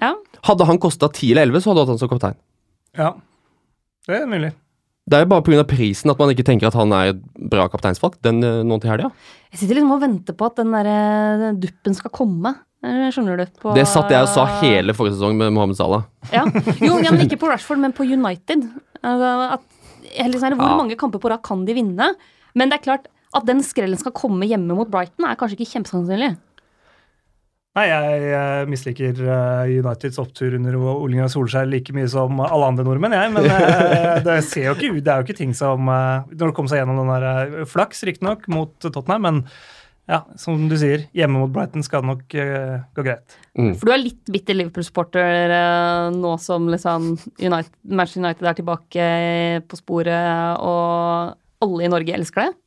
[0.03, 0.13] Ja.
[0.49, 2.37] Hadde han kosta 10 eller 11, så hadde du hatt han som kaptein.
[2.99, 3.13] Ja,
[4.09, 4.53] det er mulig.
[5.05, 5.63] Det er jo bare pga.
[5.69, 7.19] prisen at man ikke tenker at han er et
[7.53, 9.11] bra kapteinsvalg den noen nå til helga.
[9.53, 12.55] Jeg sitter liksom og venter på at den der eh, duppen skal komme.
[12.85, 13.45] Eh, Skjønner du?
[13.61, 16.07] På, Det satt jeg og sa hele forrige sesong med Mohammed Salah.
[16.33, 16.47] Ja.
[16.81, 18.65] Jo, men ikke på Rashford, men på United.
[19.05, 19.67] Altså, at,
[20.17, 20.77] eller sånn, hvor Ja.
[20.77, 22.15] mange kamper på rad kan de vinne?
[22.55, 25.73] Men det er klart at den skrellen skal komme hjemme mot Brighton, er kanskje ikke
[25.75, 26.37] kjempesannsynlig.
[27.75, 33.17] Nei, jeg misliker eh, Uniteds opptur under Olinga Solskjær like mye som alle andre nordmenn,
[33.19, 33.33] jeg.
[33.35, 36.55] Men eh, det ser jo ikke Det er jo ikke ting som eh, Når det
[36.55, 39.43] kom seg gjennom den der flaks, riktignok, mot Tottenham, men
[40.11, 43.37] ja, som du sier, hjemme mot Brighton skal det nok uh, gå greit.
[43.57, 43.71] Mm.
[43.79, 49.07] For du er litt bitter Liverpool-supporter uh, nå som liksom United, Manchester United er tilbake
[49.71, 52.59] på sporet, og alle i Norge elsker det?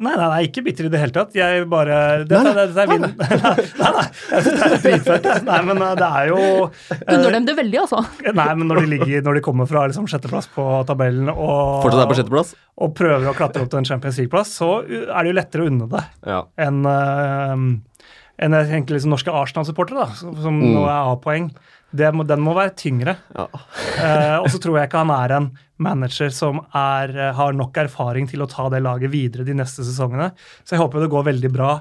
[0.00, 1.34] Nei, nei, nei, ikke bitter i det hele tatt.
[1.36, 2.62] Jeg bare Dette, Nei, nei.
[2.70, 3.02] dette er vinn...
[3.04, 5.28] Nei, nei, nei, det er dritfett.
[5.44, 8.00] Nei, men eh, det er jo eh, Unner dem det veldig, altså.
[8.30, 12.06] Nei, men når de, ligger, når de kommer fra liksom, sjetteplass på tabellen og, Fortsatt
[12.06, 12.54] er på sjetteplass?
[12.80, 15.68] og prøver å klatre opp til en Champions League-plass, så er det jo lettere å
[15.68, 16.00] unne det
[16.32, 16.38] Ja.
[16.64, 17.52] enn uh,
[18.40, 20.70] en, jeg tenker liksom norske Arsenal-supportere, da, som, som Mm.
[20.78, 21.50] nå er A-poeng.
[21.92, 23.16] Det må- Den må være tyngre.
[23.34, 23.46] Ja.
[23.98, 27.72] Eh, og så tror jeg ikke han er en manager som er, eh, har nok
[27.76, 30.32] erfaring til å ta det laget videre de neste sesongene.
[30.64, 31.80] Så jeg håper det går veldig bra.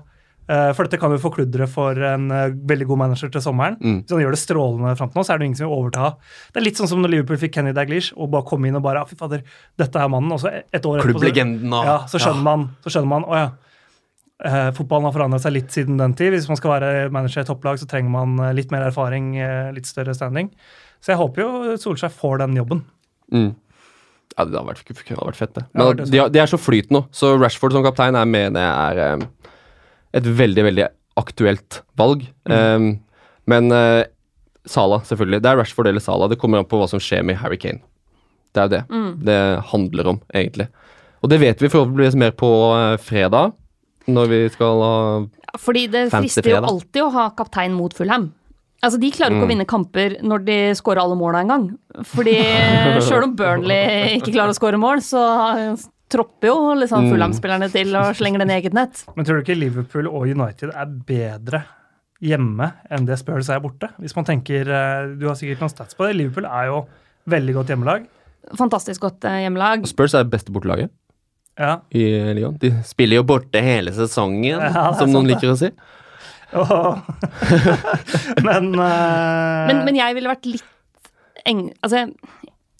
[0.49, 3.77] Eh, for dette kan jo forkludre for en eh, veldig god manager til sommeren.
[3.79, 3.99] Mm.
[4.03, 6.15] Hvis han gjør det strålende fram til nå, så er det ingen som vil overta.
[6.51, 8.81] Det er litt sånn som når Liverpool fikk Kenny Daglish og bare kom inn og
[8.81, 9.43] bare «Ah, Fy fader,
[9.77, 10.31] dette er mannen.
[10.33, 11.27] Og så et år etterpå så-
[11.85, 13.49] ja, så skjønner man, så skjønner man å ja,
[14.45, 16.33] eh, fotballen har forandret seg litt siden den tid.
[16.35, 19.71] Hvis man skal være manager i topplag, så trenger man eh, litt mer erfaring, uh,
[19.75, 20.51] litt større standing.
[21.03, 22.83] Så jeg håper jo Solskjær får den jobben.
[23.33, 23.51] Mm.
[24.35, 25.65] Ja, det hadde vært, kunne ha vært fett, det.
[25.73, 28.29] Ja, Men det er de, de er så flyt nå, så Rashford som kaptein er,
[28.29, 29.25] mener jeg er um,
[30.15, 30.85] et veldig, veldig
[31.19, 32.23] aktuelt valg.
[32.47, 32.85] Eh,
[33.51, 34.05] men uh,
[34.69, 35.41] Sala, selvfølgelig.
[35.43, 36.29] Det er Rashford eller Sala.
[36.31, 37.81] Det kommer an på hva som skjer med Harry Kane.
[38.55, 39.41] Det er jo det det
[39.73, 40.69] handler om, egentlig.
[41.19, 42.49] Og det vet vi forhåpentligvis mer på
[43.03, 43.51] fredag,
[44.13, 44.95] når vi skal ha
[45.57, 48.31] Fordi det frister jo alltid å ha kaptein mot Fulham.
[48.81, 49.53] Altså, De klarer ikke å Mm.
[49.57, 51.77] vinne kamper når de scorer alle måla engang.
[52.05, 52.35] Fordi
[53.03, 55.23] sjøl om Burnley ikke klarer å score mål, så
[56.09, 57.11] tropper jo liksom Mm.
[57.11, 59.03] Fulham-spillerne til og slenger den i eget nett.
[59.15, 61.63] Men tror du ikke Liverpool og United er bedre
[62.21, 63.89] hjemme enn det Spurs er borte?
[63.99, 66.15] Hvis man tenker, eh, Du har sikkert noen stats på det.
[66.15, 66.85] Liverpool er jo
[67.27, 68.07] veldig godt hjemmelag.
[68.55, 69.85] Fantastisk godt eh, hjemmelag.
[69.87, 70.89] Spurs er beste bortelaget
[71.59, 72.03] Ja, i
[72.37, 72.55] Lyon.
[72.61, 75.71] De spiller jo borte hele sesongen, Ja, som noen liker å si.
[76.55, 76.95] Oh.
[78.47, 79.67] Men, uh...
[79.69, 81.11] Men, men jeg ville vært litt
[81.45, 81.67] eng...
[81.85, 82.07] Altså,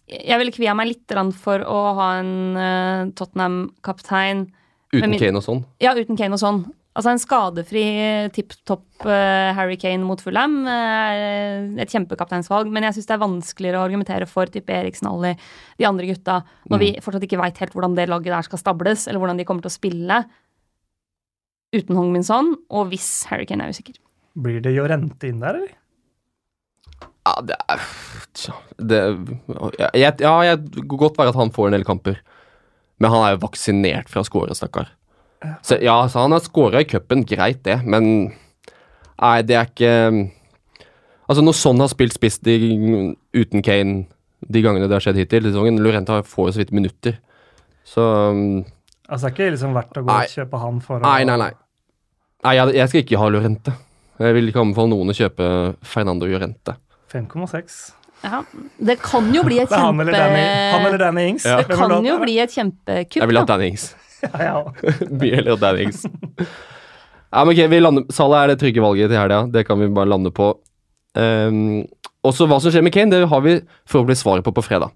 [0.10, 4.48] jeg ville kvia meg litt for å ha en uh, Tottenham-kaptein
[4.90, 5.62] Uten min- Kane og sånn.
[5.84, 6.64] Ja, uten Kane og sånn.
[6.98, 7.84] Altså en skadefri
[8.36, 13.22] tipp topp uh, Harry Kane mot Fulham er et kjempekapteinsvalg, men jeg syns det er
[13.22, 15.36] vanskeligere å argumentere for type Eriksen Ali,
[15.80, 19.06] de andre gutta, når vi fortsatt ikke veit helt hvordan det laget der skal stables,
[19.08, 20.20] eller hvordan de kommer til å spille
[21.76, 24.02] uten Hong Min Son, og hvis Harry Kane er usikker.
[24.40, 25.76] Blir det Jorente inn der, eller?
[27.30, 27.82] Ja, det er
[28.38, 29.00] tja, det,
[29.94, 32.18] jeg, Ja, jeg går godt være at han får en del kamper.
[33.00, 34.90] Men han er jo vaksinert fra å score, stakkar.
[35.64, 38.34] Så, ja, så han har skåra i cupen, greit det, men
[39.20, 39.94] Nei, det er ikke
[41.30, 44.08] Altså, når sånn har spilt spiss uten Kane
[44.40, 47.18] de gangene det har skjedd hittil i sesongen Lorente får jo så vidt minutter.
[47.86, 48.64] Så um,
[49.10, 50.24] Altså, det er ikke liksom verdt å gå Nei.
[50.26, 51.52] og kjøpe han for å Nei, nei, nei.
[52.46, 53.74] Nei, jeg, jeg skal ikke ha Lorente.
[54.20, 55.48] Jeg vil ikke anbefale noen å kjøpe
[55.92, 56.76] Fernando Llorente.
[57.12, 57.80] 5,6.
[58.24, 58.42] Ja,
[58.90, 61.02] det kan jo bli et Det er han eller Danny, han eller.
[61.02, 61.48] Danny Ings.
[61.48, 61.62] Ja.
[61.64, 63.46] Det kan jo bli et kjempekupp, Jeg vil ha.
[63.48, 63.90] Danny Ings.
[64.26, 64.58] Ja, ja.
[65.22, 69.44] Mye heller Danny Ja, men ok, vi lander, Salah er det trygge valget til helga.
[69.54, 70.54] Det kan vi bare lande på.
[71.14, 71.84] Um,
[72.26, 73.60] også hva som skjer med Kane, det har vi
[73.90, 74.92] forhåpentligvis svaret på på fredag.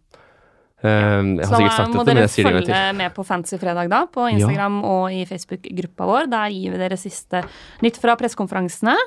[0.83, 2.67] Um, jeg har Så sikkert sagt må dette, men dere jeg sier det en gang
[2.67, 6.27] følge med på Fancy Fredag da, på Instagram og i Facebook-gruppa vår.
[6.33, 7.45] Der gir vi dere siste
[7.85, 8.97] nytt fra pressekonferansene.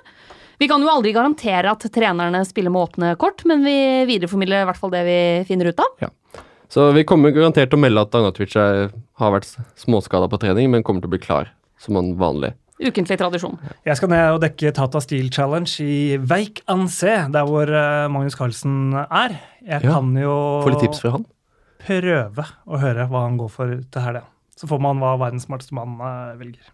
[0.56, 3.76] Vi kan jo aldri garantere at trenerne spiller med åpne kort, men vi
[4.08, 5.18] videreformidler i hvert fall det vi
[5.50, 6.08] finner ut av.
[6.72, 8.90] Så vi kommer garantert til å melde at Arnautovic er-
[9.20, 9.46] har vært
[9.78, 11.48] småskada på trening, men kommer til å bli klar
[11.78, 12.54] som han vanlig.
[12.82, 13.54] Ukentlig tradisjon.
[13.86, 18.34] Jeg skal ned og dekke Tata Steel Challenge i Veik Anse, der hvor eh, Magnus
[18.36, 19.38] Carlsen er.
[19.64, 21.24] Jeg Ja, kan jo Få litt tips fra han.
[21.86, 24.24] prøve å høre hva han går for til helga.
[24.56, 26.68] Så får man hva verdens smarteste mann eh, velger.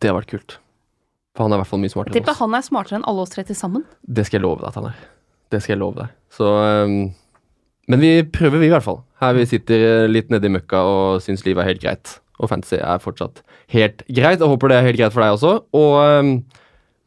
[0.00, 0.58] Det har vært kult.
[1.34, 2.38] For han er i hvert fall mye smartere enn enn tipper oss.
[2.44, 3.84] han er smartere enn alle oss tre til sammen.
[4.06, 4.94] Det skal jeg love deg at han er.
[5.50, 6.08] Det skal jeg love deg.
[6.34, 6.46] Så
[6.84, 6.96] um,
[7.88, 9.00] Men vi prøver, vi i hvert fall.
[9.22, 12.18] Her vi sitter eh, litt nede i møkka og syns livet er helt greit.
[12.38, 13.40] Og fantasy er fortsatt
[13.72, 14.42] helt greit.
[14.42, 15.54] Jeg håper det er helt greit for deg også.
[15.74, 16.34] Og um,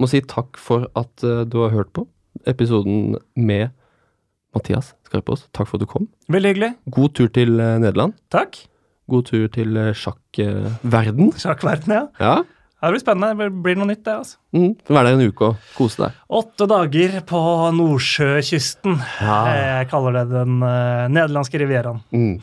[0.01, 2.07] må si takk for at uh, du har hørt på
[2.49, 3.69] episoden med
[4.55, 5.45] Mathias Skarpaas.
[5.55, 6.09] Takk for at du kom.
[6.33, 6.71] Veldig hyggelig.
[6.91, 8.17] God tur til uh, Nederland.
[8.33, 8.63] Takk.
[9.11, 11.31] God tur til uh, sjakkverden.
[11.39, 12.03] Sjakkverden, ja.
[12.19, 12.35] ja.
[12.81, 13.37] Ja, Det blir spennende.
[13.37, 14.13] Det blir noe nytt, det.
[14.17, 14.37] altså.
[14.57, 16.15] Mm, Vær der en uke og kose deg.
[16.41, 17.41] Åtte dager på
[17.77, 18.95] Nordsjøkysten.
[19.21, 19.37] Ja.
[19.53, 22.01] Jeg kaller det den uh, nederlandske rivieraen.
[22.09, 22.39] Mm.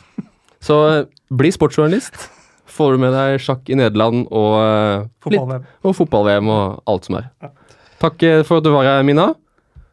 [0.63, 2.29] Så eh, bli sportsjournalist.
[2.69, 5.67] Får du med deg sjakk i Nederland og, uh, Fotball-VM.
[5.83, 7.29] og fotball-VM og alt som er.
[7.99, 9.29] Takk eh, for at du var her, Mina.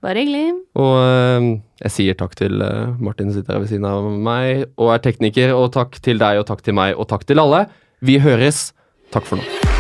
[0.05, 0.53] Bare hyggelig.
[0.79, 1.49] Og uh,
[1.83, 5.03] jeg sier takk til uh, Martin som sitter her ved siden av meg og er
[5.07, 5.55] tekniker.
[5.59, 7.65] Og takk til deg og takk til meg og takk til alle.
[8.07, 8.69] Vi høres.
[9.15, 9.76] Takk for nå.